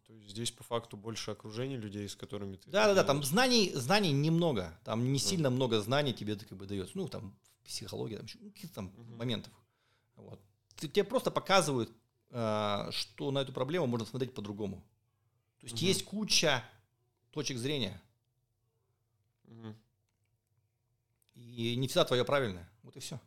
[0.07, 2.71] То есть здесь по факту больше окружения людей, с которыми ты...
[2.71, 5.19] Да, да, да, это там знаний, знаний немного, там не Мгм.
[5.19, 6.97] сильно много знаний тебе это как бы дается.
[6.99, 9.17] Ну, там, в психологии, там, ну, каких-то там Мгм.
[9.17, 9.53] моментов.
[10.17, 10.41] Вот.
[10.77, 11.91] Тебе просто показывают,
[12.31, 14.85] а, что на эту проблему можно смотреть по-другому.
[15.61, 15.87] То есть Мгм.
[15.87, 16.63] есть куча
[17.31, 18.01] точек зрения,
[19.45, 19.77] Мгм.
[21.35, 22.69] И не всегда твое правильное.
[22.83, 23.21] Вот и все.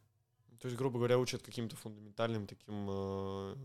[0.59, 3.55] То есть, грубо говоря, учат каким-то фундаментальным таким э,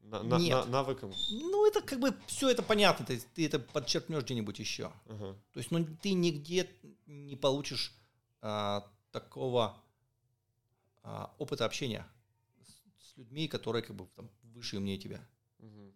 [0.00, 1.12] на- на- на- навыкам.
[1.30, 4.92] Ну, это как бы все это понятно, то есть ты это подчеркнешь где-нибудь еще.
[5.06, 5.36] Ага.
[5.52, 6.68] То есть, ну, ты нигде
[7.06, 7.94] не получишь
[8.40, 9.76] а, такого
[11.02, 12.06] а, опыта общения
[12.62, 15.20] с, с людьми, которые как бы там выше и умнее тебя.
[15.58, 15.92] Мгм.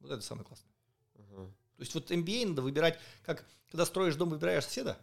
[0.00, 0.72] Вот это самое классное.
[1.14, 1.46] Ага.
[1.76, 4.98] То есть вот MBA надо выбирать, как когда строишь дом, выбираешь соседа.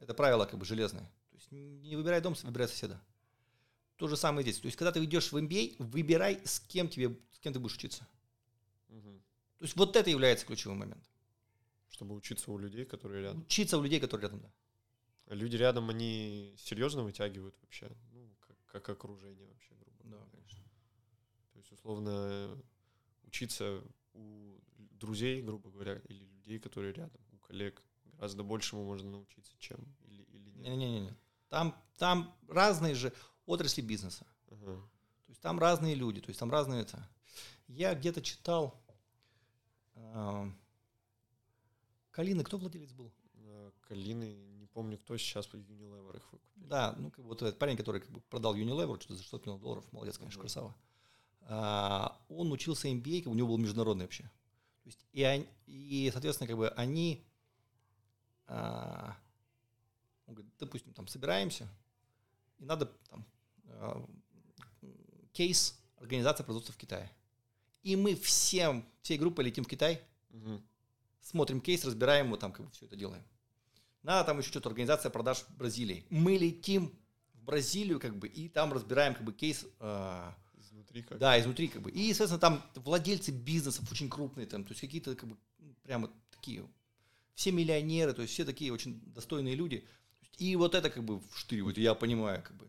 [0.00, 1.04] Это правило как бы железное.
[1.30, 3.00] То есть не выбирай дом, выбирай соседа.
[3.96, 4.58] То же самое здесь.
[4.60, 7.76] То есть когда ты идешь в MBA, выбирай, с кем, тебе, с кем ты будешь
[7.76, 8.08] учиться.
[8.88, 9.20] Мгм.
[9.58, 11.06] То есть вот это является ключевым моментом.
[11.90, 13.42] Чтобы учиться у людей, которые рядом.
[13.42, 14.52] Учиться у людей, которые рядом, да.
[15.26, 17.90] А люди рядом, они серьезно вытягивают вообще?
[18.12, 20.30] Ну, как, как окружение вообще, грубо Да, говоря.
[20.32, 20.64] конечно.
[21.52, 22.58] То есть, условно,
[23.24, 23.84] учиться
[24.14, 27.82] у друзей, грубо говоря, или людей, которые рядом, у коллег,
[28.20, 30.76] гораздо большему можно научиться, чем или, или нет.
[30.76, 31.16] Не-не-не.
[31.48, 33.14] Там, там разные же
[33.46, 34.26] отрасли бизнеса.
[34.50, 34.76] Ага.
[35.26, 37.08] То есть там разные люди, то есть там разные это.
[37.66, 38.78] Я где-то читал.
[39.94, 40.52] а,
[42.10, 43.10] Калины, кто владелец был?
[43.88, 46.66] Калины, не помню, кто сейчас Unilever их выкупил.
[46.66, 49.62] Да, ну как вот этот парень, который как бы продал Unilever что-то за 600 миллионов
[49.62, 50.42] долларов, молодец, конечно, Мгм.
[50.42, 50.76] красава.
[51.42, 54.24] А, он учился MBA, у него был международный вообще.
[54.24, 57.24] То есть и, они- и соответственно, как бы они,
[58.50, 61.68] он говорит, допустим, там собираемся,
[62.58, 63.24] и надо там
[63.66, 64.06] а,
[65.32, 67.10] кейс организация производства в Китае.
[67.82, 70.62] И мы всем, всей группой летим в Китай, Мгм.
[71.22, 73.22] смотрим кейс, разбираем его, там как бы все это делаем.
[74.02, 76.04] Надо там еще что-то, организация продаж в Бразилии.
[76.10, 76.92] Мы летим
[77.34, 81.18] в Бразилию, как бы, и там разбираем, как бы, кейс, а, Изнутри как?
[81.18, 81.90] да, изнутри, как бы.
[81.90, 85.36] И, соответственно, там владельцы бизнесов очень крупные, там, то есть какие-то, как бы,
[85.82, 86.66] прямо такие,
[87.40, 89.86] все миллионеры, то есть все такие очень достойные люди.
[90.36, 92.68] И вот это, как бы, вштыривают, и я понимаю, как бы,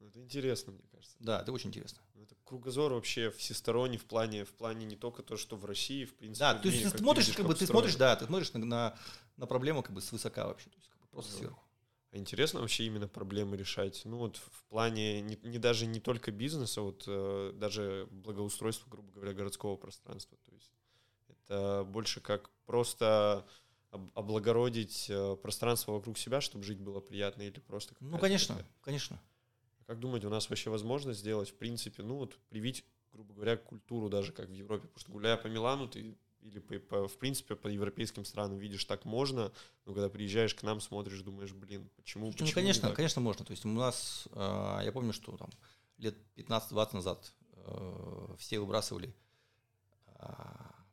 [0.00, 1.14] Это интересно, мне кажется.
[1.20, 2.00] да, это очень интересно.
[2.20, 6.16] Это кругозор вообще всесторонний в плане, в плане не только то, что в России, в
[6.16, 6.40] принципе.
[6.46, 8.26] Да, в то есть мире, ты как смотришь, видишь, как бы, ты смотришь, да, ты
[8.26, 8.98] смотришь на, на,
[9.36, 11.38] на проблему, как бы, свысока вообще, то есть, как бы, просто Да.
[11.38, 11.62] сверху.
[12.10, 14.02] А интересно вообще именно проблемы решать?
[14.04, 19.12] Ну вот в плане не, не даже не только бизнеса, вот э, даже благоустройства, грубо
[19.12, 20.38] говоря, городского пространства.
[20.44, 20.72] То есть
[21.28, 23.46] это больше как просто
[24.14, 27.94] облагородить э, пространство вокруг себя, чтобы жить было приятно или просто...
[28.00, 29.20] Ну, конечно, такая- конечно.
[29.86, 34.08] Как думаете, у нас вообще возможно сделать, в принципе, ну вот привить, грубо говоря, культуру
[34.10, 34.82] даже как в Европе?
[34.88, 38.84] Потому что гуляя по Милану, ты или по, по- в принципе по европейским странам видишь,
[38.84, 39.50] так можно,
[39.86, 43.44] но когда приезжаешь к нам, смотришь, думаешь, блин, почему, Ну, почему не конечно, конечно, можно.
[43.44, 45.50] То есть у нас, э, я помню, что там
[45.96, 49.12] лет 15-20 назад э, все выбрасывали
[50.06, 50.22] э,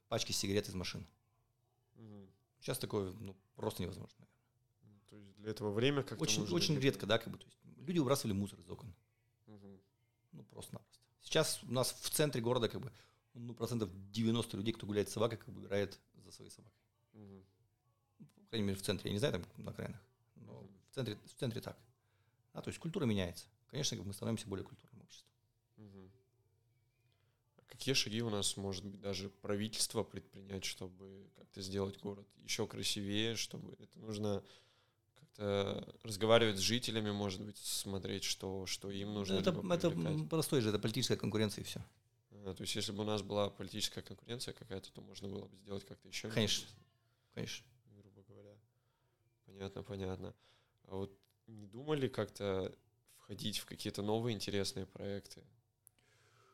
[0.08, 1.06] пачки сигарет из машин.
[2.66, 4.26] Сейчас такое ну, просто невозможно.
[5.12, 7.38] То есть для этого время как-то Очень, нужно очень редко, да, как бы.
[7.38, 8.92] То есть люди выбрасывали мусор из окон.
[9.46, 9.80] Мгм.
[10.32, 11.04] Ну, просто-напросто.
[11.22, 12.92] Сейчас у нас в центре города, как бы,
[13.36, 16.80] ну, процентов 90 людей, кто гуляет с собакой, как бы играет за своей собакой.
[17.14, 17.46] Мгм.
[18.18, 19.12] По крайней мере, в центре.
[19.12, 20.02] Я не знаю, там на окраинах.
[20.34, 20.70] Но Мгм.
[20.90, 21.78] в центре, в центре так.
[22.54, 23.46] А, то есть культура меняется.
[23.68, 24.95] Конечно, как мы становимся более культурным обществом.
[24.95, 24.95] Мгм.
[24.95, 24.95] А
[27.76, 33.36] Какие шаги у нас, может быть, даже правительство предпринять, чтобы как-то сделать город еще красивее,
[33.36, 34.42] чтобы это нужно
[35.16, 39.34] как-то разговаривать с жителями, может быть, смотреть, что, что им нужно.
[39.36, 39.92] это, это
[40.30, 41.82] простой же, это политическая конкуренция и все.
[42.32, 45.58] Ага, то есть, если бы у нас была политическая конкуренция какая-то, то можно было бы
[45.58, 46.30] сделать как-то еще.
[46.30, 46.66] Конечно.
[47.34, 47.66] Конечно.
[47.98, 48.56] грубо говоря.
[49.46, 50.34] Понятно, понятно.
[50.86, 51.12] А вот
[51.48, 52.74] не думали как-то
[53.18, 55.44] входить в какие-то новые интересные проекты?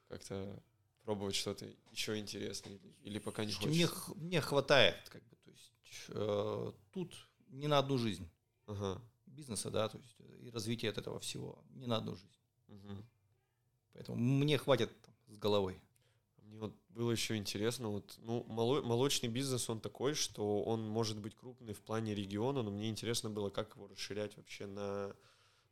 [0.07, 0.60] Как-то
[1.04, 2.80] пробовать что-то еще интересное?
[3.04, 4.12] Или, пока не Слушайте, Мне, хочется?
[4.22, 5.72] мне хватает, как бы, то есть
[6.10, 7.14] э, тут
[7.50, 8.28] не на одну жизнь
[8.68, 9.02] Ага.
[9.26, 12.38] бизнеса, да, то есть э, и развитие от этого всего не на одну жизнь.
[12.68, 13.04] мгм.
[13.94, 15.82] Поэтому мне хватит там, с головой.
[16.44, 21.18] Мне вот было еще интересно, вот, ну, моло- молочный бизнес, он такой, что он может
[21.20, 25.16] быть крупный в плане региона, но мне интересно было, как его расширять вообще на,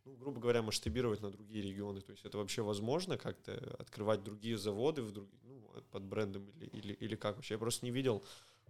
[0.10, 2.02] ну, грубо говоря, масштабировать на другие регионы.
[2.02, 6.66] То есть это вообще возможно как-то открывать другие заводы в друг, ну, под брендом или,
[6.66, 7.54] или, или как вообще?
[7.56, 8.24] Я просто не видел,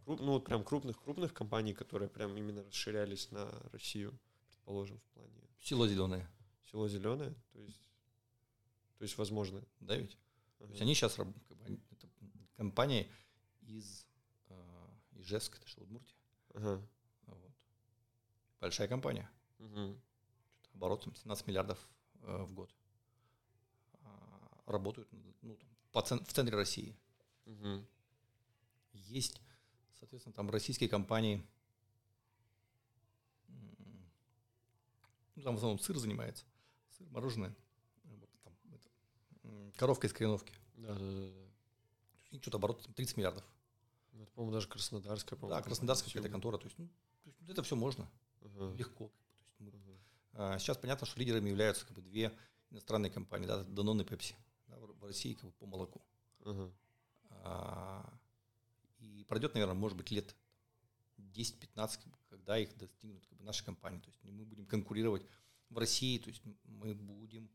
[0.06, 5.34] круп, ну, вот прям крупных-крупных компаний, которые прям именно расширялись на Россию, предположим, в плане
[5.62, 6.30] Село зеленое,
[6.71, 7.82] село Зеленое, то есть,
[8.97, 9.63] то есть возможно.
[9.80, 10.17] да ведь?
[10.58, 10.71] То Ага.
[10.71, 11.34] есть они сейчас, как бы,
[11.91, 12.10] это
[12.56, 13.08] компания
[13.62, 14.06] из
[14.49, 16.17] э, Ижевска, это что, Удмуртия.
[16.54, 16.82] Ага.
[17.28, 17.52] Вот.
[18.60, 19.30] Большая компания.
[19.58, 20.02] Мгм.
[20.79, 21.77] Оборот там 17 миллиардов
[22.21, 22.73] э, в год.
[24.01, 25.09] А, Работают
[25.41, 25.57] ну,
[25.91, 26.95] по цен- в центре России.
[27.43, 27.85] Мгм.
[28.93, 29.41] Есть,
[29.99, 31.45] соответственно, там российские компании,
[35.35, 36.45] ну, там в основном сыр занимается,
[36.97, 37.53] сыр, мороженое,
[38.05, 40.53] вот там, это, коровка из кореновки.
[40.77, 41.49] Да, да, да, да.
[42.31, 43.43] И что-то оборот там 30 миллиардов.
[44.13, 45.59] Ну, Это, по-моему, даже Краснодарская, по-моему.
[45.59, 46.57] Да, Краснодарская какая-то контора.
[46.57, 46.87] То есть, ну,
[47.23, 48.09] то есть это все можно,
[48.41, 49.07] Ага, легко.
[49.07, 49.13] То
[49.49, 49.91] есть мы- ага.
[49.91, 52.31] а, сейчас понятно, что лидерами являются как бы две
[52.69, 54.35] иностранные компании, да, Danone и Pepsi,
[54.67, 56.01] да, в России как бы по молоку.
[56.45, 56.71] Ага.
[57.29, 58.19] А,
[58.99, 60.35] И пройдет, наверное, может быть, лет
[61.17, 63.99] 10-15, как бы, когда их достигнут как бы, наши компании.
[63.99, 65.25] То есть мы будем конкурировать
[65.69, 67.49] в России, то есть мы будем...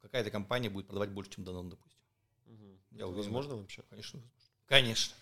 [0.00, 2.00] Какая-то компания будет продавать больше, чем Danone, допустим.
[2.44, 2.80] Мгм.
[2.90, 3.82] Я Это уверен возможно вообще?
[3.82, 4.20] Конечно.
[4.20, 4.40] возможно.
[4.66, 5.14] Конечно.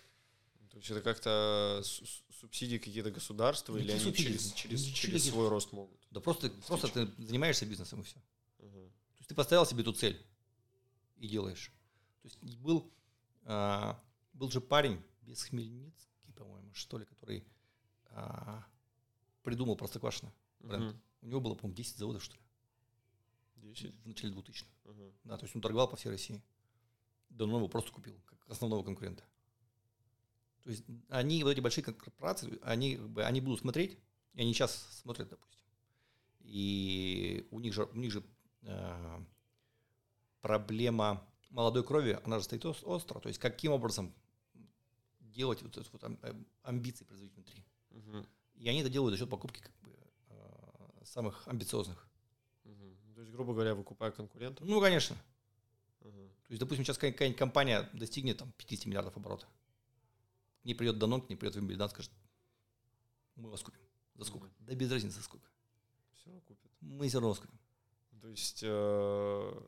[0.75, 2.05] То есть это как-то су-
[2.37, 5.97] субсидии какие-то государства или они через, через, через свой рост могут?
[6.11, 8.17] Да просто, просто ты занимаешься бизнесом и все.
[8.59, 8.89] Ага.
[8.89, 10.21] То есть ты поставил себе эту цель
[11.15, 11.71] и делаешь.
[12.23, 12.91] То есть был,
[13.45, 13.97] а,
[14.33, 17.47] был же парень без Хмельницкий, по-моему, что ли, который
[18.07, 18.61] а,
[19.43, 20.87] придумал Простоквашино бренд.
[20.91, 21.01] Мгм.
[21.21, 22.41] У него было, по-моему, 10 заводов, что ли,
[23.55, 23.95] Десять?
[24.03, 25.13] в начале 2000 Ага.
[25.23, 26.43] Да, то есть он торговал по всей России.
[27.29, 29.23] Данон его просто купил, как основного конкурента.
[30.65, 33.99] То есть они, вот эти большие корпорации, они, как бы, они будут смотреть,
[34.33, 35.63] и они сейчас смотрят, допустим.
[36.39, 38.23] И у них же, у них же
[38.63, 39.23] э,
[40.41, 43.19] проблема молодой крови, она же стоит ос- остро.
[43.19, 44.11] То есть каким образом
[45.19, 47.63] делать вот эту вот ам- амбиции производить внутри.
[47.91, 48.25] Мгм.
[48.55, 49.91] И они это делают за счет покупки как бы,
[50.29, 52.07] э, самых амбициозных.
[52.63, 52.97] Мгм.
[53.13, 54.67] То есть, грубо говоря, выкупая конкурентов.
[54.67, 55.15] Ну, конечно.
[56.01, 56.11] Ага.
[56.47, 59.45] То есть, допустим, сейчас какая-нибудь компания достигнет там 50 миллиардов оборота.
[60.65, 62.11] К ней придет Данон, к ней придет Вимбельдан, скажет,
[63.35, 63.79] мы вас купим.
[64.15, 64.49] За сколько?
[64.61, 65.47] Да без разницы за сколько.
[66.15, 66.71] Все равно купят.
[66.81, 67.59] Мы все равно вас купим.
[68.19, 69.61] То есть э,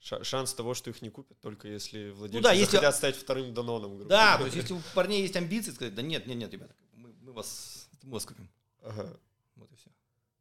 [0.00, 3.14] ша- шанс того, что их не купят, только если владельцы Ну да, если- захотят стать
[3.14, 3.92] вторым Даноном.
[3.98, 6.74] грубо Да, то есть, если у парней есть амбиции, сказать, да нет, нет, нет, ребята,
[6.94, 8.50] мы, мы вас, мы вас купим.
[8.80, 9.16] Ага.
[9.54, 9.90] Вот и все.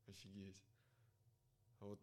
[0.07, 0.57] Офигеть.
[1.79, 1.99] А вот,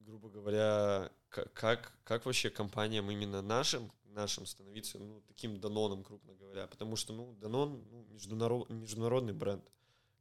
[0.00, 6.66] грубо говоря, как, как вообще компаниям именно нашим, нашим становиться ну, таким Даноном, крупно говоря?
[6.66, 9.64] Потому что, ну, Данон ну, международ, международный бренд.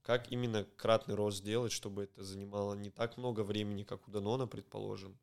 [0.01, 4.47] Как именно кратный рост сделать, чтобы это занимало не так много времени, как у Данона,
[4.47, 5.17] предположим?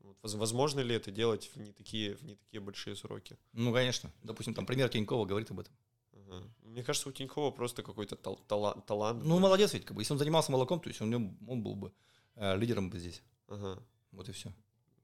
[0.00, 3.36] Вот, воз- возможно ли это делать в не такие, в не такие большие сроки?
[3.52, 4.10] Ну, конечно.
[4.22, 5.74] Допустим, там пример Тинькова говорит об этом.
[6.12, 6.44] Ага.
[6.62, 9.22] Мне кажется, у Тинькова просто какой-то тал- тала- талант.
[9.22, 11.12] Ну, молодец ведь, как бы, если он занимался молоком, то есть он,
[11.46, 11.92] он был бы
[12.36, 13.22] э, лидером бы здесь.
[13.48, 13.82] Ага.
[14.12, 14.52] Вот и все.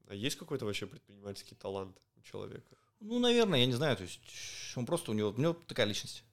[0.07, 2.77] А есть какой-то вообще предпринимательский талант у человека?
[3.03, 4.21] Ну, наверное, я не знаю, то есть
[4.77, 6.23] он просто, у него, у него такая личность.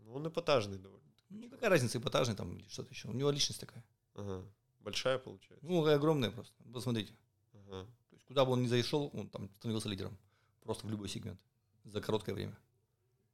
[0.00, 1.02] Ну, он эпатажный довольно.
[1.30, 3.08] Ну, какая разница, эпатажный там или что-то еще.
[3.08, 3.82] У него личность такая.
[4.14, 4.44] Ага.
[4.80, 5.64] Большая получается.
[5.66, 6.52] Ну, огромная просто.
[6.70, 7.14] Посмотрите.
[7.54, 7.86] Ага.
[8.10, 10.18] То есть, куда бы он ни зашел, он там становился лидером.
[10.62, 11.40] Просто в любой сегмент.
[11.84, 12.58] За короткое время.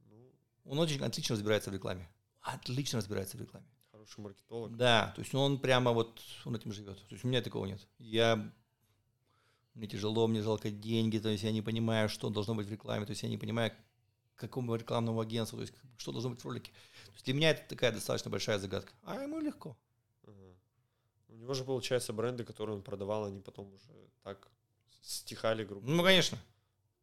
[0.09, 0.33] Ну,
[0.65, 2.09] Он очень отлично разбирается в рекламе.
[2.43, 3.67] Отлично разбирается в рекламе.
[3.91, 4.77] Хороший маркетолог.
[4.77, 6.99] Да, то есть он прямо вот, он этим живет.
[7.09, 7.81] То есть у меня такого нет.
[7.99, 8.53] Я,
[9.75, 13.07] мне тяжело, мне жалко деньги, то есть я не понимаю, что должно быть в рекламе,
[13.07, 13.73] то есть я не понимаю,
[14.37, 16.71] какому рекламному агентству, то есть что должно быть в ролике.
[17.07, 18.93] То есть для меня это такая достаточно большая загадка.
[19.03, 19.77] А ему легко.
[20.27, 20.57] Ага.
[21.29, 24.51] У него же, получается, бренды, которые он продавал, они потом уже так
[25.01, 26.39] стихали, грубо Ну, конечно.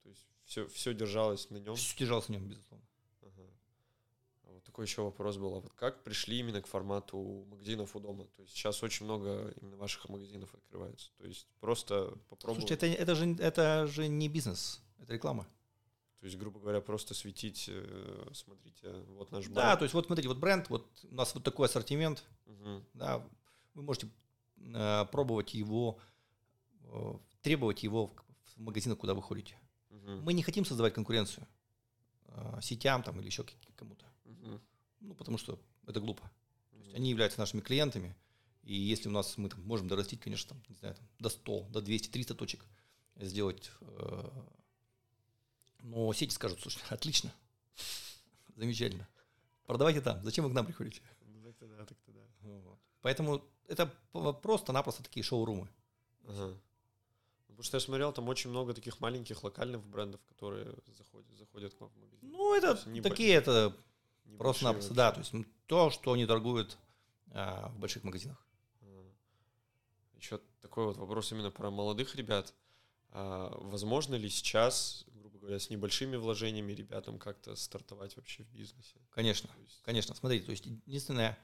[0.03, 1.75] То есть все, все держалось на нем.
[1.75, 2.85] Все держалось на нем, безусловно.
[4.79, 5.55] Такой еще вопрос был.
[5.55, 8.23] А вот как пришли именно к формату магазинов у дома?
[8.37, 11.11] То есть сейчас очень много именно ваших магазинов открывается.
[11.17, 12.61] То есть просто попробовать.
[12.61, 15.45] Слушайте, это, это, же, это же не бизнес, это реклама.
[16.21, 19.55] То есть, грубо говоря, просто светить, э, смотрите, вот наш бренд.
[19.55, 22.85] Да, то есть вот смотрите, вот бренд, вот у нас вот такой ассортимент, Мгм.
[22.93, 23.21] да,
[23.73, 24.07] вы можете
[24.59, 25.99] э, пробовать его,
[26.83, 28.13] э, требовать его в,
[28.55, 29.59] в магазинах, куда вы ходите.
[29.89, 30.23] Мгм.
[30.23, 31.45] Мы не хотим создавать конкуренцию
[32.27, 33.43] э, сетям там или еще
[33.75, 34.61] кому-то, Мгм.
[34.99, 36.29] Ну потому что это глупо.
[36.71, 38.15] То есть они являются нашими клиентами,
[38.63, 41.67] и если у нас мы там, можем дорастить, конечно, там, не знаю, там, до 100,
[41.69, 42.65] до 200, 300 точек
[43.15, 44.29] сделать, э,
[45.79, 47.33] но сети скажут, слушай, отлично,
[48.55, 49.07] замечательно,
[49.65, 51.01] продавайте там, зачем вы к нам приходите?
[51.43, 52.21] Так-то да, так-то да.
[52.41, 52.79] Вот.
[53.01, 55.67] Поэтому это просто-напросто такие шоурумы.
[56.25, 56.55] Ага.
[57.47, 61.81] Потому что я смотрел, там очень много таких маленьких локальных брендов, которые заходят, заходят к
[61.81, 62.31] вам в магазин.
[62.31, 63.88] Ну, это такие, это Небольшие
[64.37, 66.77] просто-напросто, да, то есть м, то, что они торгуют
[67.31, 68.37] а, в больших магазинах.
[70.15, 72.53] Еще такой вот вопрос именно про молодых ребят.
[73.11, 78.97] А, возможно ли сейчас, грубо говоря, с небольшими вложениями ребятам как-то стартовать вообще в бизнесе?
[79.11, 80.13] Конечно, есть, конечно.
[80.13, 81.35] Смотрите, то есть единственный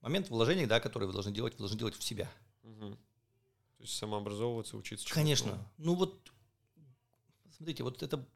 [0.00, 2.30] момент вложений, да, который вы должны делать, вы должны делать в себя.
[2.62, 2.96] мгм.
[3.76, 5.52] То есть самообразовываться, учиться Конечно.
[5.52, 5.72] новому.
[5.78, 6.32] Ну вот,
[7.56, 8.26] смотрите, вот это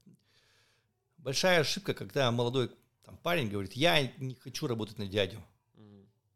[1.19, 2.71] большая ошибка, когда молодой
[3.05, 5.43] там, парень говорит, я не хочу работать на дядю.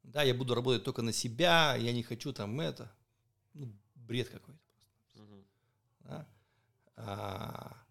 [0.02, 2.92] Да, я буду работать только на себя, я не хочу там это.
[3.54, 4.60] Ну, бред какой-то.
[5.14, 5.44] Мгм.
[6.00, 6.26] да.
[6.96, 7.82] А,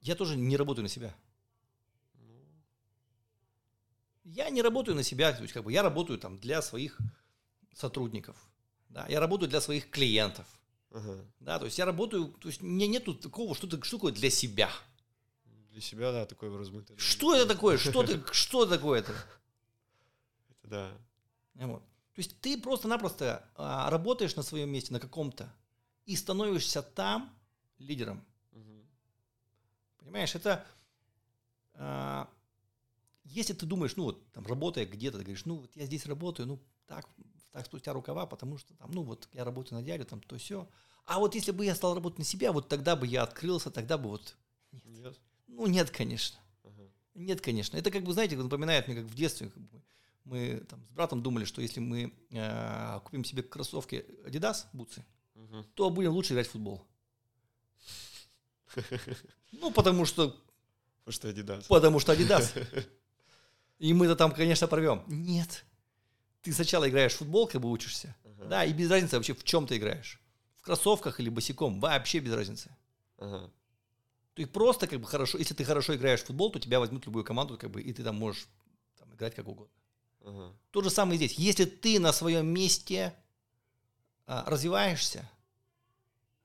[0.00, 1.14] Я тоже не работаю на себя.
[2.14, 2.46] Ну,
[4.24, 6.98] Я не работаю на себя, то есть как бы я работаю там для своих
[7.74, 8.36] сотрудников,
[8.88, 10.46] да, я работаю для своих клиентов,
[10.92, 11.24] ага.
[11.40, 14.12] да, то есть я работаю, то есть у меня нету такого, что то что такое
[14.12, 14.70] для себя.
[15.76, 16.96] Для себя, да, такой размытый.
[16.96, 17.76] Что это такое?
[17.76, 19.12] Что ты, что такое это?
[20.48, 20.98] Это да.
[21.66, 21.82] Вот.
[22.14, 25.54] То есть ты просто-напросто а, работаешь на своем месте, на каком-то,
[26.06, 27.30] и становишься там
[27.78, 28.24] лидером.
[28.52, 28.86] Мгм.
[29.98, 30.66] Понимаешь, это
[31.74, 32.26] а,
[33.24, 36.48] если ты думаешь, ну вот там работая где-то, ты говоришь, ну вот я здесь работаю,
[36.48, 37.06] ну так,
[37.52, 40.66] так спустя рукава, потому что там, ну вот я работаю на дядю, там то все.
[41.04, 43.98] А вот если бы я стал работать на себя, вот тогда бы я открылся, тогда
[43.98, 44.38] бы вот.
[44.82, 45.20] Нет?
[45.56, 46.38] Ну нет, конечно.
[46.64, 46.82] Ага.
[47.14, 47.76] Нет, конечно.
[47.78, 49.48] Это как бы, знаете, напоминает мне, как в детстве.
[49.48, 49.82] Как бы,
[50.24, 55.04] мы там с братом думали, что если мы э, купим себе кроссовки Adidas, бутсы,
[55.34, 55.64] Мгм.
[55.74, 56.86] то будем лучше играть в футбол.
[59.52, 60.36] Ну, потому что,
[61.04, 61.66] Потому что Adidas.
[61.68, 62.86] потому что Adidas.
[63.78, 65.02] И мы-то там, конечно, порвем.
[65.06, 65.64] Нет.
[66.42, 68.14] Ты сначала играешь в футбол, как бы учишься.
[68.24, 68.44] Ага.
[68.46, 70.20] Да, и без разницы вообще, в чем ты играешь.
[70.56, 71.80] В кроссовках или босиком.
[71.80, 72.74] Вообще без разницы.
[73.18, 73.50] Ага.
[74.36, 77.24] Ты просто как бы хорошо, если ты хорошо играешь в футбол, то тебя возьмут любую
[77.24, 78.46] команду, как бы, и ты там можешь
[78.98, 79.72] там, играть как угодно.
[80.20, 80.54] Ага.
[80.72, 81.38] То же самое здесь.
[81.38, 83.14] Если ты на своем месте
[84.26, 85.26] а, развиваешься,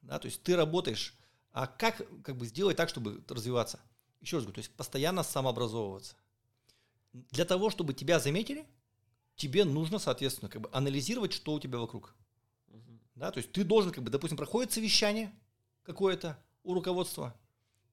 [0.04, 1.14] да, то есть ты работаешь,
[1.52, 3.82] а как, как бы сделать так, чтобы развиваться?
[4.22, 6.16] Еще раз говорю, то есть постоянно самообразовываться.
[7.12, 8.66] Для того, чтобы тебя заметили,
[9.36, 12.16] тебе нужно, соответственно, как бы анализировать, что у тебя вокруг.
[12.68, 13.02] Мгм.
[13.16, 15.38] Да, то есть ты должен, как бы, допустим, проходит совещание
[15.84, 17.36] какое-то у руководства,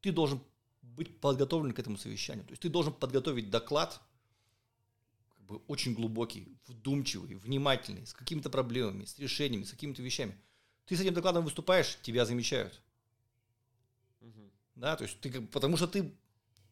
[0.01, 0.41] ты должен
[0.83, 2.45] быть подготовлен к этому совещанию.
[2.45, 4.01] То есть ты должен подготовить доклад,
[5.31, 10.37] как бы очень глубокий, вдумчивый, внимательный, с какими-то проблемами, с решениями, с какими-то вещами.
[10.87, 12.81] Ты с этим докладом выступаешь, тебя замечают.
[14.21, 14.51] Мгм.
[14.77, 16.13] Да, то есть ты как потому что ты,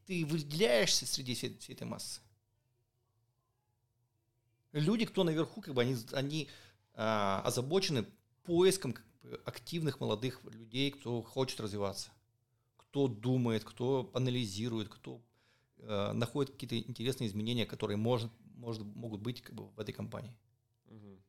[0.06, 2.20] ты выделяешься среди всей, всей этой массы.
[4.72, 6.48] Люди, кто наверху, как бы они, они
[6.94, 8.06] а, озабочены
[8.44, 12.10] поиском как бы, активных молодых людей, кто хочет развиваться,
[12.90, 15.20] кто думает, кто анализирует, кто
[15.78, 20.34] э, находит какие-то интересные изменения, которые может, может, могут быть как бы, в этой компании.
[20.86, 21.22] Мгм.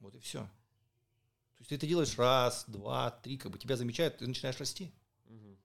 [0.00, 0.40] Вот и все.
[0.40, 4.90] То есть ты это делаешь раз, два, три, как бы тебя замечают, ты начинаешь расти.
[5.26, 5.58] Вот.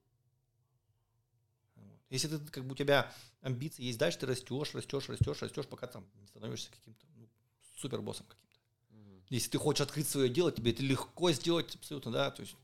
[2.10, 5.86] Если ты, как бы у тебя амбиции есть дальше, ты растешь, растешь, растешь, растешь, пока
[5.86, 7.28] там не становишься каким-то ну,
[7.76, 8.46] супербоссом каким-то.
[9.28, 12.54] Если ты хочешь открыть свое дело, тебе это легко сделать абсолютно, да, то есть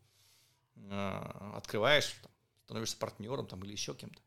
[0.90, 2.31] а, открываешь, там,
[2.64, 4.20] становишься партнером там или еще кем-то.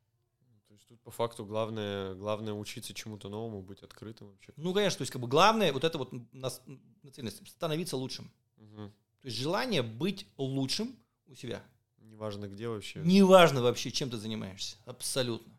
[0.68, 4.52] То есть По факту главное, главное учиться чему-то новому, быть открытым вообще.
[4.58, 8.30] Ну, конечно, то есть как бы главное вот это вот нацеленность, становиться лучшим.
[8.58, 8.92] Мгм.
[9.22, 10.96] То есть желание быть лучшим
[11.28, 11.64] у себя.
[12.00, 13.02] Неважно где вообще.
[13.04, 14.78] Неважно вообще, чем ты занимаешься.
[14.86, 15.52] Абсолютно.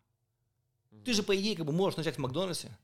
[0.91, 1.05] Мгм.
[1.05, 2.77] Ты же, по идее, как бы можешь начать в Макдональдсе,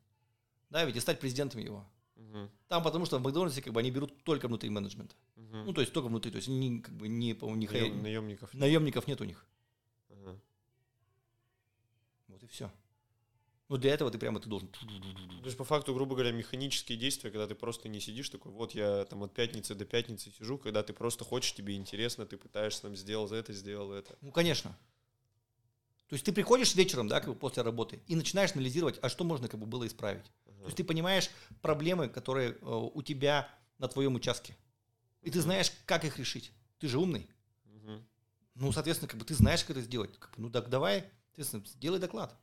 [0.71, 1.85] да, ведь и стать президентом его.
[2.17, 2.51] Мгм.
[2.69, 5.15] Там потому что в Макдональдсе как бы они берут только внутри менеджмента.
[5.37, 5.67] Мгм.
[5.67, 6.31] Ну, то есть только внутри.
[6.31, 8.53] То есть они как бы не, по не Наем- наемников.
[8.55, 9.47] наемников нет у них.
[12.43, 12.71] Вот и все.
[13.69, 14.69] Ну, для этого ты прямо ты должен...
[14.69, 18.75] То есть, по факту, грубо говоря, механические действия, когда ты просто не сидишь такой, вот
[18.75, 22.83] я там от пятницы до пятницы сижу, когда ты просто хочешь, тебе интересно, ты пытаешься
[22.83, 24.19] там сделал это, сделал это.
[24.21, 24.77] Ну, конечно.
[26.09, 29.25] То есть ты приходишь вечером, да, как бы после работы, и начинаешь анализировать, а что
[29.25, 30.27] можно как бы было исправить.
[30.47, 30.59] Ага.
[30.59, 31.31] То есть ты понимаешь
[31.63, 34.55] проблемы, которые э, у тебя на твоем участке.
[35.23, 36.53] И ты знаешь, как их решить.
[36.79, 37.27] Ты же умный.
[37.65, 38.05] Мгм.
[38.57, 40.19] Ну, соответственно, как бы ты знаешь, как это сделать.
[40.19, 42.37] Как бы, ну, так давай, соответственно, сделай доклад.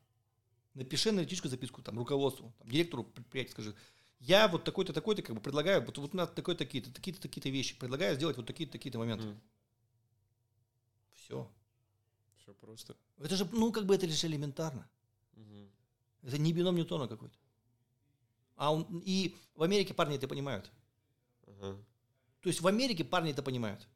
[0.74, 3.76] Напиши аналитическую записку там, руководству, там, директору предприятия, скажи,
[4.20, 7.50] я вот такой-то, такой-то, как бы предлагаю, вот, вот у нас такой такие-то, такие-то, такие-то
[7.50, 9.28] вещи, предлагаю сделать вот такие-то, такие-то моменты.
[9.28, 9.42] Мгм.
[11.14, 11.52] Все.
[12.38, 12.98] Все просто.
[13.18, 14.90] Это же, ну, как бы это лишь элементарно.
[15.34, 15.70] Мгм.
[16.24, 17.38] Это не бином Ньютона какой-то.
[18.56, 20.70] А он, и в Америке парни это понимают.
[21.48, 21.78] Ага.
[22.42, 23.88] То есть в Америке парни это понимают.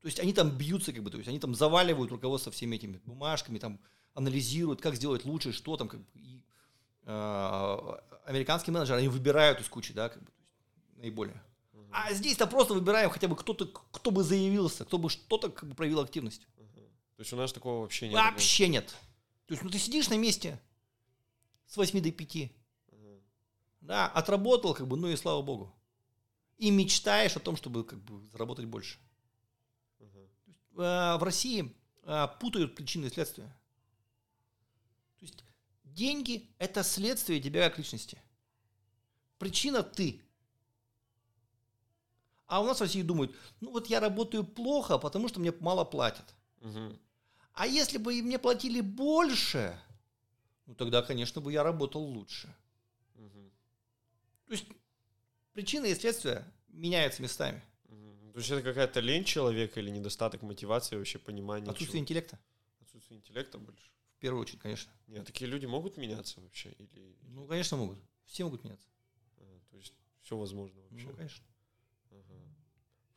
[0.00, 2.98] То есть они там бьются, как бы, то есть они там заваливают руководство всеми этими
[3.04, 3.80] бумажками, там
[4.14, 6.42] анализируют, как сделать лучше, что там, как бы, и,
[7.04, 10.30] а, американские менеджеры, они выбирают из кучи, да, как бы,
[10.96, 11.42] наиболее.
[11.72, 11.86] Ага.
[11.92, 15.74] А здесь-то просто выбираем хотя бы кто-то, кто бы заявился, кто бы что-то как бы
[15.74, 16.46] проявил активность.
[16.58, 16.82] Ага.
[17.16, 18.14] То есть у нас такого вообще нет.
[18.14, 18.88] Вообще нет.
[19.46, 20.60] То есть, ну ты сидишь на месте
[21.66, 22.50] с 8 до 5,
[22.92, 23.20] Ага.
[23.80, 25.74] да, отработал, как бы, ну и слава богу.
[26.58, 28.98] И мечтаешь о том, чтобы как бы заработать больше.
[30.76, 33.54] Э, в России э, путают причины и следствия.
[35.94, 38.20] Деньги– это следствие тебя как личности.
[39.38, 40.22] Причина– ты.
[42.46, 45.84] А у нас в России думают, ну вот я работаю плохо, потому что мне мало
[45.84, 46.34] платят.
[46.60, 46.98] Мгм.
[47.52, 49.78] А если бы мне платили больше,
[50.66, 52.52] ну тогда, конечно, бы я работал лучше.
[53.14, 53.52] Мгм.
[54.46, 54.66] То есть
[55.52, 57.62] причины и следствия меняются местами.
[57.84, 58.32] Мгм.
[58.32, 61.70] То есть это какая-то лень человека или недостаток мотивации, вообще понимания?
[61.70, 62.00] Отсутствие чего?
[62.00, 62.38] интеллекта,
[62.80, 63.90] Отсутствие интеллекта больше?
[64.20, 64.92] В первую очередь, конечно.
[65.06, 66.70] Нет, такие люди могут меняться вообще?
[66.72, 67.16] Или...
[67.22, 67.98] Ну, конечно, могут.
[68.26, 68.86] Все могут меняться.
[69.38, 71.06] Ага, то есть все возможно вообще?
[71.08, 71.44] Ну, конечно.
[72.10, 72.34] Ага.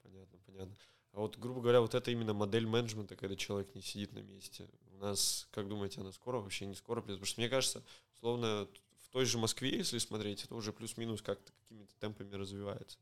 [0.01, 0.75] Понятно, понятно.
[1.11, 4.69] А вот, грубо говоря, вот это именно модель менеджмента, когда человек не сидит на месте.
[4.93, 6.39] У нас, как думаете, она скоро?
[6.39, 7.01] Вообще не скоро?
[7.01, 7.83] Потому что мне кажется,
[8.21, 12.97] словно в той же Москве, если смотреть, это уже плюс-минус как-то какими-то темпами развивается.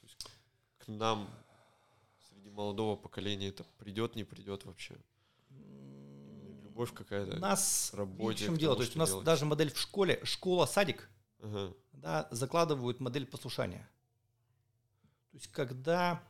[0.00, 0.26] То есть
[0.78, 1.28] к нам
[2.30, 4.96] среди молодого поколения это придет, не придет вообще.
[6.78, 7.36] Любовь какая-то.
[7.36, 8.74] У нас работе, в чем дело?
[8.74, 9.24] тому, То есть у нас делать.
[9.24, 11.10] даже модель в школе, школа-садик,
[11.40, 11.74] Ага.
[11.92, 13.88] да, закладывают модель послушания.
[15.32, 16.22] То есть когда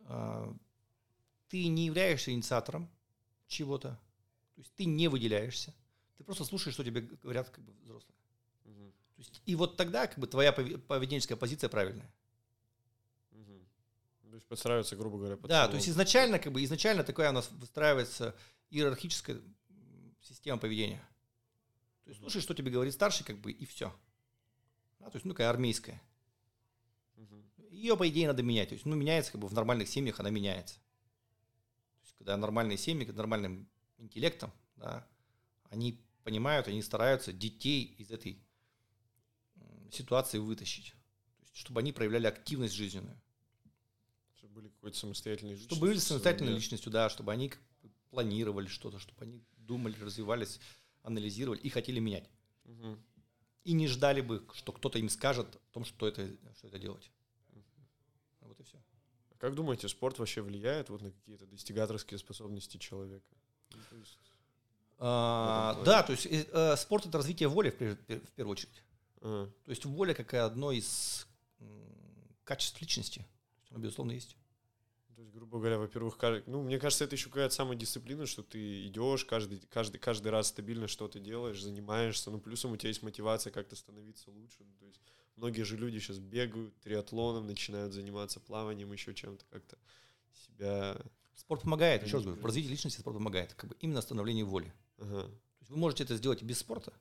[0.00, 0.52] а,
[1.48, 2.90] ты не являешься инициатором
[3.46, 3.90] чего-то,
[4.56, 5.72] то есть ты не выделяешься,
[6.18, 8.16] ты просто слушаешь, что тебе говорят как бы, взрослые.
[8.64, 8.90] Мгм.
[9.14, 12.12] То есть, и вот тогда как бы твоя пове- поведенческая позиция правильная.
[13.30, 17.32] То есть подстраиваться, грубо говоря, под Да, то есть изначально, как бы, изначально такая у
[17.32, 18.36] нас выстраивается
[18.70, 19.40] иерархическая
[20.20, 21.02] система поведения.
[22.04, 23.94] То есть слушай, что тебе говорит старший, как бы, и все.
[24.98, 26.00] Да, то есть, ну, такая армейская.
[27.70, 28.68] Ее, по идее, надо менять.
[28.70, 30.74] То есть, ну, меняется, как бы, в нормальных семьях она меняется.
[30.76, 33.68] То есть, когда нормальные семьи, с нормальным
[33.98, 35.06] интеллектом, да,
[35.70, 38.42] они понимают, они стараются детей из этой
[39.90, 40.92] ситуации вытащить.
[41.36, 43.20] То есть, чтобы они проявляли активность жизненную.
[44.34, 45.76] Чтобы были какой-то самостоятельной личностью.
[45.76, 47.52] Чтобы были самостоятельной личностью, да, чтобы они
[48.10, 50.60] планировали что-то, чтобы они думали, развивались,
[51.02, 52.28] анализировали и хотели менять.
[52.64, 53.02] Мгм.
[53.64, 57.10] И не ждали бы, что кто-то им скажет о том, что это, что это делать.
[58.40, 58.78] Вот и все.
[59.30, 63.26] А Как думаете, спорт вообще влияет вот на какие-то достигаторские способности человека?
[63.70, 64.18] Ну, то есть,
[64.98, 68.82] А, да, то есть э, э, спорт это развитие воли в, в первую очередь.
[69.20, 71.26] а, То есть воля как одно из
[72.44, 73.24] качеств личности.
[73.70, 74.36] Оно, безусловно, есть.
[75.20, 76.16] То есть, грубо говоря, во-первых,
[76.46, 80.88] ну, мне кажется, это еще какая-то самодисциплина, что ты идешь каждый, каждый, каждый раз стабильно
[80.88, 84.56] что-то делаешь, занимаешься, ну, плюсом у тебя есть мотивация как-то становиться лучше.
[84.60, 84.98] Ну, то есть,
[85.36, 89.76] многие же люди сейчас бегают триатлоном, начинают заниматься плаванием, еще чем-то как-то
[90.32, 90.96] себя...
[91.34, 93.52] Спорт помогает, еще раз говорю, в развитии личности спорт помогает.
[93.52, 94.72] Как бы именно становлению воли.
[94.96, 95.24] Ага.
[95.24, 96.94] То есть вы можете это сделать и без спорта,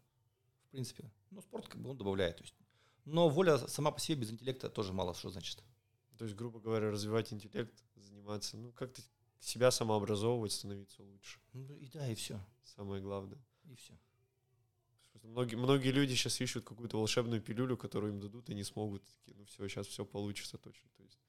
[0.67, 1.09] в принципе.
[1.31, 2.35] Но спорт как бы он добавляет.
[2.35, 2.55] То есть.
[3.05, 5.63] Но воля сама по себе без интеллекта тоже мало что значит.
[6.19, 7.81] То есть, грубо говоря, развивать интеллект,
[8.29, 9.01] заниматься, ну, как-то
[9.39, 11.39] себя самообразовывать, становиться лучше.
[11.53, 12.39] Ну и да, и все.
[12.63, 13.39] Самое главное.
[13.65, 13.93] И все.
[15.23, 19.03] Многие, многие люди сейчас ищут какую-то волшебную пилюлю, которую им дадут, и не смогут.
[19.03, 20.89] Такие, ну все, сейчас все получится точно.
[20.95, 21.19] То есть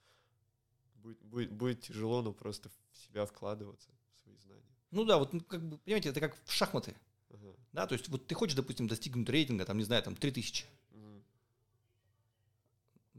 [0.95, 4.77] будет, будет, будет тяжело, но просто в себя вкладываться, в свои знания.
[4.91, 6.95] Ну да, вот ну, как бы, понимаете, это как в шахматы.
[7.31, 7.57] Ага.
[7.73, 10.67] Да, то есть вот ты хочешь, допустим, достигнуть рейтинга, там, не знаю, там, 3000.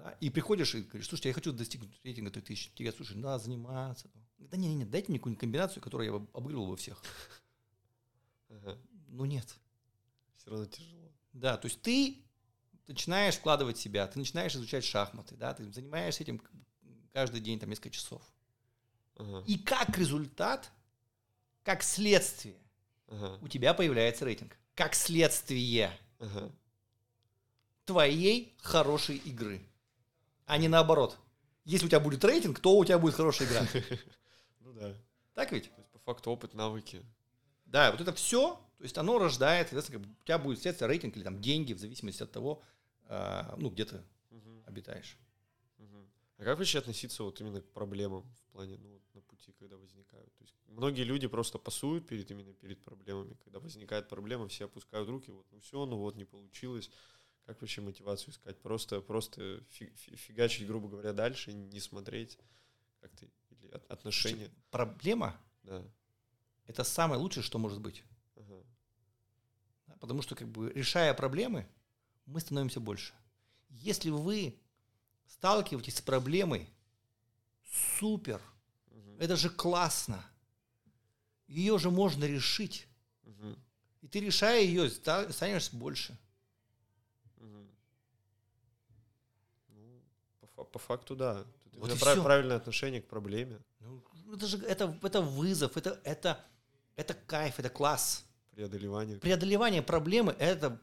[0.04, 2.72] Да, и приходишь и говоришь, слушайте, я хочу достигнуть рейтинга 3000.
[2.74, 4.10] Тебе говорят, слушай, надо заниматься.
[4.40, 7.04] Да не, не, не, дайте мне какую-нибудь комбинацию, которую я бы обыгрывал бы всех.
[8.50, 8.78] Ага.
[9.10, 9.56] Ну нет.
[10.38, 11.12] Все равно тяжело.
[11.34, 12.18] Да, то есть ты
[12.88, 16.42] начинаешь вкладывать себя, ты начинаешь изучать шахматы, да, ты занимаешься этим
[17.14, 18.22] каждый день, там, несколько часов.
[19.16, 19.44] Ага.
[19.46, 20.72] И как результат,
[21.64, 22.58] как следствие,
[23.08, 23.38] Ага.
[23.42, 24.58] у тебя появляется рейтинг.
[24.74, 26.52] Как следствие Ага.
[27.86, 29.62] твоей хорошей игры.
[30.52, 31.18] А не наоборот.
[31.64, 33.66] Если у тебя будет рейтинг, то у тебя будет хорошая игра.
[34.60, 34.94] Ну да.
[35.34, 35.74] Так ведь?
[35.74, 37.06] То есть по факту опыт, навыки.
[37.64, 41.24] Да, вот это все, то есть оно рождает, соответственно, у тебя будет следствие рейтинг или
[41.24, 42.62] там деньги, в зависимости от того,
[43.06, 44.02] а, ну, где ты
[44.66, 45.18] обитаешь.
[46.38, 49.78] А как вообще относиться вот именно к проблемам в плане, ну, вот на пути, когда
[49.78, 50.36] возникают?
[50.36, 53.38] То есть многие люди просто пасуют перед именно перед проблемами.
[53.46, 56.92] Когда возникает проблема, все опускают руки, вот, ну все, ну вот не получилось.
[57.46, 58.60] Как вообще мотивацию искать?
[58.62, 62.38] Просто, просто фи- фи- фигачить, грубо говоря, дальше, не смотреть
[63.02, 64.50] как-то или от- отношения.
[64.70, 65.84] Проблема Да.–
[66.68, 68.04] это самое лучшее, что может быть.
[68.36, 68.64] Ага.
[70.00, 71.68] Потому что, как бы, решая проблемы,
[72.26, 73.14] мы становимся больше.
[73.70, 74.56] Если вы
[75.28, 76.70] сталкиваетесь с проблемой,
[78.00, 78.42] супер,
[78.92, 79.18] Мгм.
[79.20, 80.24] это же классно.
[81.48, 82.88] Ее же можно решить.
[83.24, 83.58] Мгм.
[84.02, 86.18] И ты, решая ее, ста- станешь больше.
[87.38, 87.70] Мгм.
[89.70, 90.02] Ну,
[90.72, 91.46] по, фа- по факту, да.
[91.74, 93.60] Вот прав- правильное отношение к проблеме.
[93.80, 94.02] Ну,
[94.34, 96.44] это же это, это вызов, это, это,
[96.96, 98.26] это кайф, это класс.
[98.56, 99.18] преодолевание.
[99.18, 100.80] Преодолевание проблемы– это...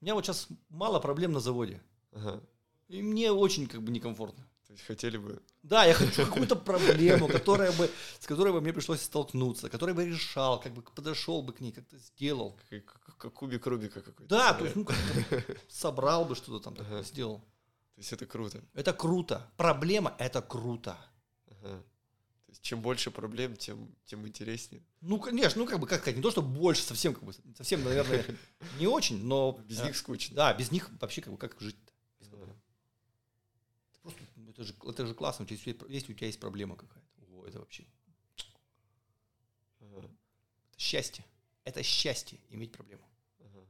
[0.00, 1.80] У меня вот сейчас мало проблем на заводе.
[2.12, 2.40] Ага.
[2.88, 4.44] И мне очень как бы некомфортно.
[4.66, 5.40] То есть хотели бы...
[5.62, 7.90] Да, я хочу какую-то проблему, которая бы,
[8.20, 11.72] с которой бы мне пришлось столкнуться, которую бы решал, как бы подошел бы к ней,
[11.72, 12.56] как-то сделал.
[12.70, 14.28] Как, как- как кубик Рубика какой-то.
[14.28, 14.86] Да, то есть, ну,
[15.68, 17.02] собрал бы что-то там такое, Ага.
[17.04, 17.42] сделал.
[17.98, 18.62] То есть это круто.
[18.74, 19.50] Это круто.
[19.56, 20.96] Проблема– это круто.
[21.48, 21.82] Ага.
[22.46, 24.84] То есть чем больше проблем, тем, тем интереснее.
[25.00, 27.82] Ну, конечно, ну, как бы, как сказать, не то, что больше, совсем, как бы, совсем,
[27.82, 28.24] наверное,
[28.78, 29.60] не очень, но...
[29.68, 30.36] Без э, них скучно.
[30.36, 31.74] Да, без них вообще, как бы, как жить
[32.20, 32.36] без Ага.
[32.36, 32.60] проблем?
[33.94, 37.32] Ты просто, это же, это же классно, есть- если у тебя есть проблема какая-то.
[37.32, 37.84] О, это вообще
[39.80, 40.06] Ага.
[40.70, 41.24] это счастье.
[41.64, 43.02] Это счастье иметь проблему.
[43.40, 43.66] Ага.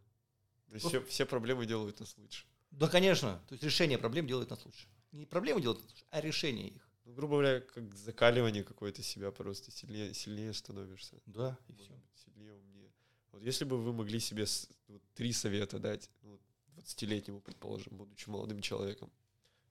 [0.68, 2.45] То есть все, все проблемы делают нас лучше.
[2.71, 3.41] Да, конечно.
[3.49, 4.87] То есть решение проблем делает нас лучше.
[5.12, 6.89] Не проблемы делают нас лучше, а решение их.
[7.05, 11.16] Ну, грубо говоря, как закаливание какое-то себя просто сильнее, сильнее становишься.
[11.27, 11.95] Да, и все.
[12.25, 12.93] сильнее, умнее.
[13.33, 14.45] Вот если бы вы могли себе
[14.89, 16.39] вот три совета дать, ну,
[16.75, 19.11] 20-летнему, предположим, будучи молодым человеком,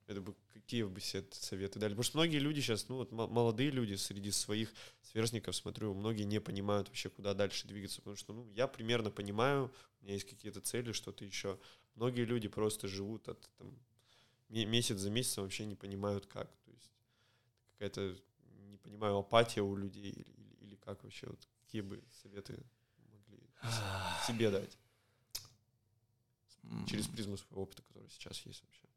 [0.08, 1.91] это бы какие бы все советы дали?
[1.91, 6.24] Потому что многие люди сейчас, ну вот мо- молодые люди среди своих сверстников, смотрю, многие
[6.24, 9.72] не понимают вообще, куда дальше двигаться, потому что, ну, я примерно понимаю,
[10.02, 11.60] у меня есть какие-то цели, что-то еще.
[11.98, 13.74] Многие люди просто живут от там,
[14.50, 16.48] ме- месяц за месяцем, вообще не понимают как.
[16.64, 16.91] То есть
[17.74, 18.16] какая-то,
[18.70, 22.64] не понимаю, апатия у людей или, или, или как вообще, вот какие бы советы
[23.12, 23.39] могли
[24.28, 24.78] себе дать
[26.86, 28.88] через призму своего опыта, который сейчас есть вообще.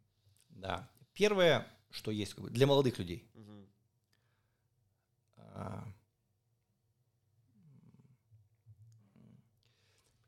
[0.51, 0.91] Да.
[1.15, 3.27] Первое, что есть как бы, для молодых людей.
[5.37, 5.85] А,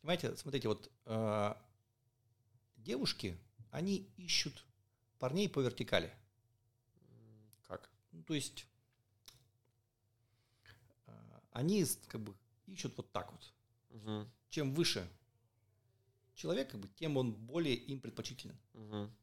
[0.01, 1.61] Понимаете, смотрите, вот а,
[2.83, 3.39] девушки,
[3.71, 4.65] они ищут
[5.19, 6.13] парней по вертикали.
[7.63, 7.91] Как?
[8.13, 8.67] Ну, то есть
[11.07, 12.35] а, они как бы
[12.67, 13.53] ищут вот так вот.
[13.91, 14.31] Мгм.
[14.49, 15.09] Чем выше
[16.35, 18.59] человек, как бы, тем он более им предпочтителен.
[18.73, 19.15] Мгм.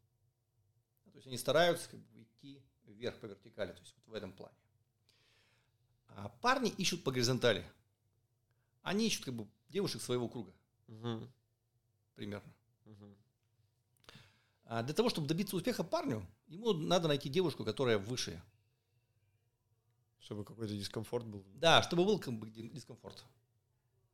[1.12, 4.32] То есть они стараются как бы, идти вверх по вертикали, то есть вот в этом
[4.32, 4.56] плане.
[6.08, 7.66] А парни ищут по горизонтали.
[8.82, 10.54] Они ищут как бы девушек своего круга
[10.88, 11.32] Мгм.
[12.16, 12.54] примерно.
[12.86, 13.16] Мгм.
[14.70, 18.40] А для того, чтобы добиться успеха парню, ему надо найти девушку, которая выше.
[20.20, 21.44] Чтобы какой-то дискомфорт был.
[21.56, 23.26] Да, чтобы был как бы ди- дискомфорт.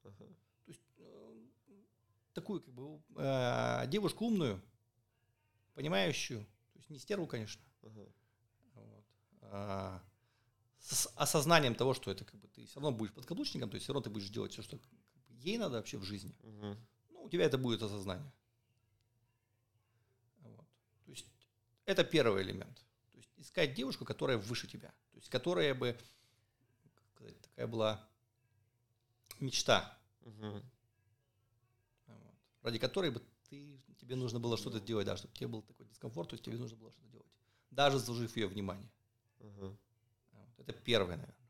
[0.03, 0.15] Ага.
[0.15, 1.45] То есть э,
[2.33, 4.61] такую как бы э, девушку умную,
[5.73, 6.39] понимающую,
[6.71, 8.07] то есть не стерву, конечно, Ага.
[8.75, 9.05] вот,
[9.41, 10.01] а,
[10.79, 13.91] с осознанием того, что это как бы ты все равно будешь подкаблучником, то есть все
[13.91, 14.79] равно ты будешь делать все, что
[15.27, 16.33] ей надо вообще в жизни.
[16.43, 16.77] Мгм.
[17.09, 18.31] Ну, у тебя это будет осознание.
[20.39, 20.65] Вот.
[21.05, 21.25] То есть
[21.85, 22.75] это первый элемент.
[23.11, 24.89] То есть искать девушку, которая выше тебя.
[25.11, 25.97] То есть которая бы,
[27.13, 28.07] сказать, такая была
[29.39, 29.97] мечта.
[30.21, 30.63] Мгм.
[32.61, 36.29] ради которой бы ты, тебе нужно было что-то делать, да, чтобы тебе был такой дискомфорт,
[36.29, 37.27] то есть тебе нужно было что-то делать.
[37.69, 38.89] Даже заслужив ее внимание.
[39.39, 39.77] Ага.
[40.31, 40.59] Вот.
[40.59, 41.49] Это первое, наверное.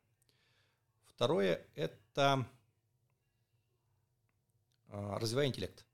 [1.05, 2.45] Второе– это
[4.89, 5.85] а, развивай интеллект.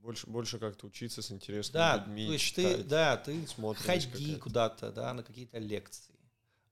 [0.00, 4.36] Больше, больше как-то учиться с интересными Да, людьми, то есть читать, ты, да, ты ходи
[4.36, 6.18] куда-то, да, на какие-то лекции,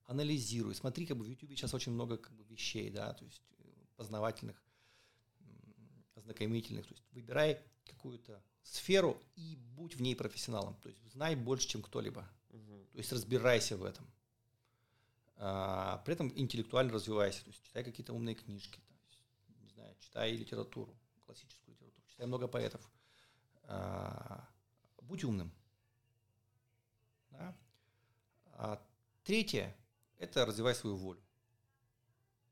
[0.06, 3.42] анализируй, смотри, как бы в YouTube сейчас очень много как бы вещей, да, то есть
[3.58, 3.64] э,
[3.96, 4.56] познавательных,
[6.14, 11.68] ознакомительных, то есть выбирай какую-то сферу и будь в ней профессионалом, то есть знай больше,
[11.68, 12.86] чем кто-либо, Мгм.
[12.92, 14.06] то есть разбирайся в этом.
[15.36, 19.22] А, при этом интеллектуально развивайся, то есть читай какие-то умные книжки, то есть,
[19.60, 22.80] не знаю, читай литературу, классическую литературу, читай много поэтов.
[23.68, 24.48] А,
[25.02, 25.52] будь умным.
[27.30, 27.56] Да?
[28.46, 28.82] А
[29.24, 29.76] третье–
[30.18, 31.20] это развивай свою волю.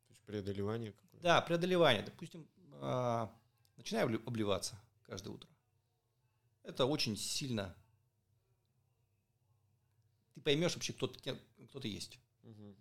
[0.07, 1.23] То есть преодолевание какое-то.
[1.23, 2.03] Да, преодолевание.
[2.03, 3.35] Допустим, а,
[3.77, 5.49] начинай обли- обливаться каждое утро.
[6.63, 7.75] Это очень сильно...
[10.35, 11.35] Ты поймешь вообще, кто ты,
[11.69, 12.21] кто ты есть.
[12.43, 12.77] Мгм.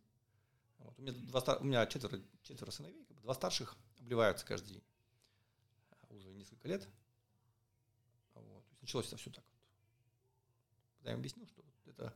[0.80, 1.00] Вот.
[1.00, 4.84] У, меня два у меня четверо, четверо сыновей, два старших обливаются каждый день.
[6.10, 6.88] Уже несколько лет.
[8.86, 9.60] Началось это все так вот.
[10.98, 12.14] Когда я им объяснил, что вот это,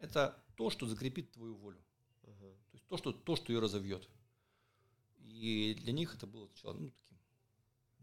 [0.00, 1.82] это то, что закрепит твою волю.
[2.24, 2.52] Ага.
[2.70, 4.06] То есть то, что, то, что ее разовьет.
[5.16, 7.18] И для них это было сначала ну, таким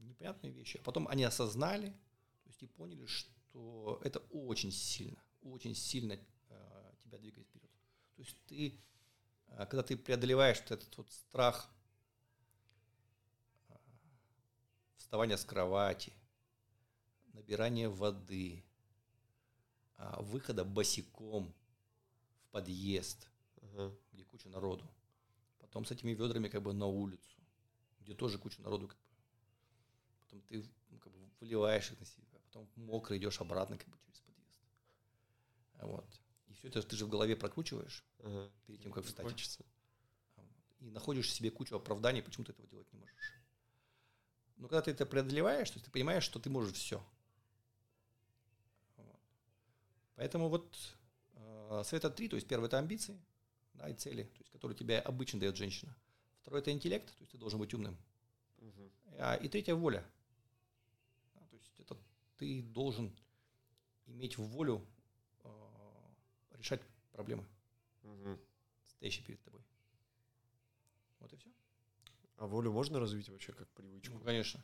[0.08, 0.78] непонятные вещи.
[0.78, 6.14] А потом они осознали, то есть и поняли, что это очень сильно, очень сильно
[6.50, 7.70] э, тебя двигает вперед.
[8.16, 8.82] То есть ты,
[9.46, 11.72] э, когда ты преодолеваешь вот этот вот страх
[13.70, 13.76] э,
[14.98, 16.12] вставания с кровати,
[17.34, 18.64] набирания воды,
[19.96, 21.54] а, выхода босиком
[22.44, 23.30] в подъезд,
[23.62, 23.96] Ага.
[24.12, 24.88] где куча народу.
[25.60, 27.38] Потом с этими ведрами как бы на улицу,
[28.00, 28.88] где тоже куча народу.
[28.88, 29.04] Как бы.
[30.20, 32.40] Потом ты ну, как бы выливаешь их на себя.
[32.46, 34.60] Потом мокрый идешь обратно как бы через подъезд.
[35.76, 36.22] А Вот.
[36.48, 38.52] И все это ты же в голове прокручиваешь Ага.
[38.66, 39.26] перед тем, как встать.
[39.26, 39.64] Хочется.
[40.36, 40.42] А.
[40.80, 43.16] И находишь себе кучу оправданий, почему ты этого делать не можешь.
[44.58, 47.04] Но когда ты это преодолеваешь, то ты понимаешь, что ты можешь все.
[50.22, 50.78] Поэтому вот
[51.34, 53.20] э, совета три, то есть первое это амбиции
[53.74, 55.98] да, и цели, то есть, которые тебе обычно дает женщина.
[56.42, 57.98] Второе это интеллект, то есть ты должен быть умным.
[58.60, 58.92] Мгм.
[59.18, 60.06] А, и третье воля.
[61.34, 61.98] Да, то есть это
[62.38, 63.12] ты должен
[64.06, 64.86] иметь волю
[65.44, 65.50] э,
[66.52, 66.82] решать
[67.14, 67.44] проблемы,
[68.04, 68.40] Мгм.
[68.86, 69.64] стоящие перед тобой.
[71.18, 71.50] Вот и все.
[72.38, 74.14] А волю можно развить вообще как привычку?
[74.14, 74.64] Ну, конечно.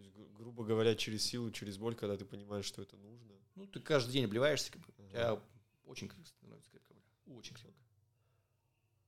[0.00, 3.34] То есть, гру- грубо говоря, через силу, через боль, когда ты понимаешь, что это нужно.
[3.54, 5.08] Ну, ты каждый день обливаешься, как бы, Ага.
[5.10, 5.42] тебя
[5.84, 6.94] очень крепко становится крепко.
[7.26, 7.82] Очень крепко.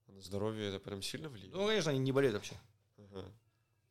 [0.09, 1.55] А на здоровье это прям сильно влияет?
[1.55, 2.61] Ну, конечно, они не болеют вообще.
[2.99, 3.25] Ага.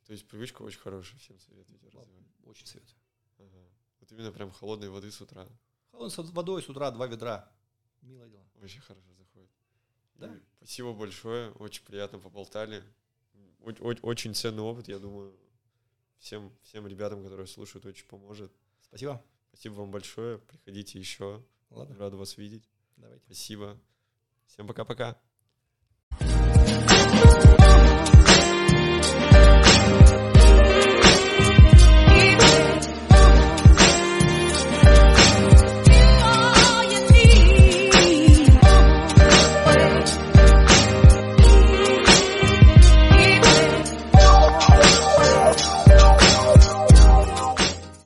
[0.06, 2.26] То есть привычка очень хорошая, всем советуете развивать.
[2.44, 3.00] Очень советую.
[3.40, 3.68] Ага.
[4.00, 5.48] Вот именно прям холодной воды с утра.
[5.92, 7.52] Холодной водой с утра два ведра.
[8.02, 8.46] Милое дело.
[8.62, 9.50] Очень хорошо заходит.
[10.16, 10.28] Да.
[10.36, 12.84] И спасибо большое, очень приятно поболтали.
[13.60, 15.36] Очень ценный опыт, я думаю,
[16.22, 18.54] всем, всем ребятам, которые слушают, очень поможет.
[18.82, 19.22] Спасибо.
[19.50, 22.70] Спасибо вам большое, приходите еще, Ладно, рад вас видеть.
[22.96, 23.26] давайте.
[23.26, 23.78] Спасибо.
[24.46, 25.20] Всем пока-пока.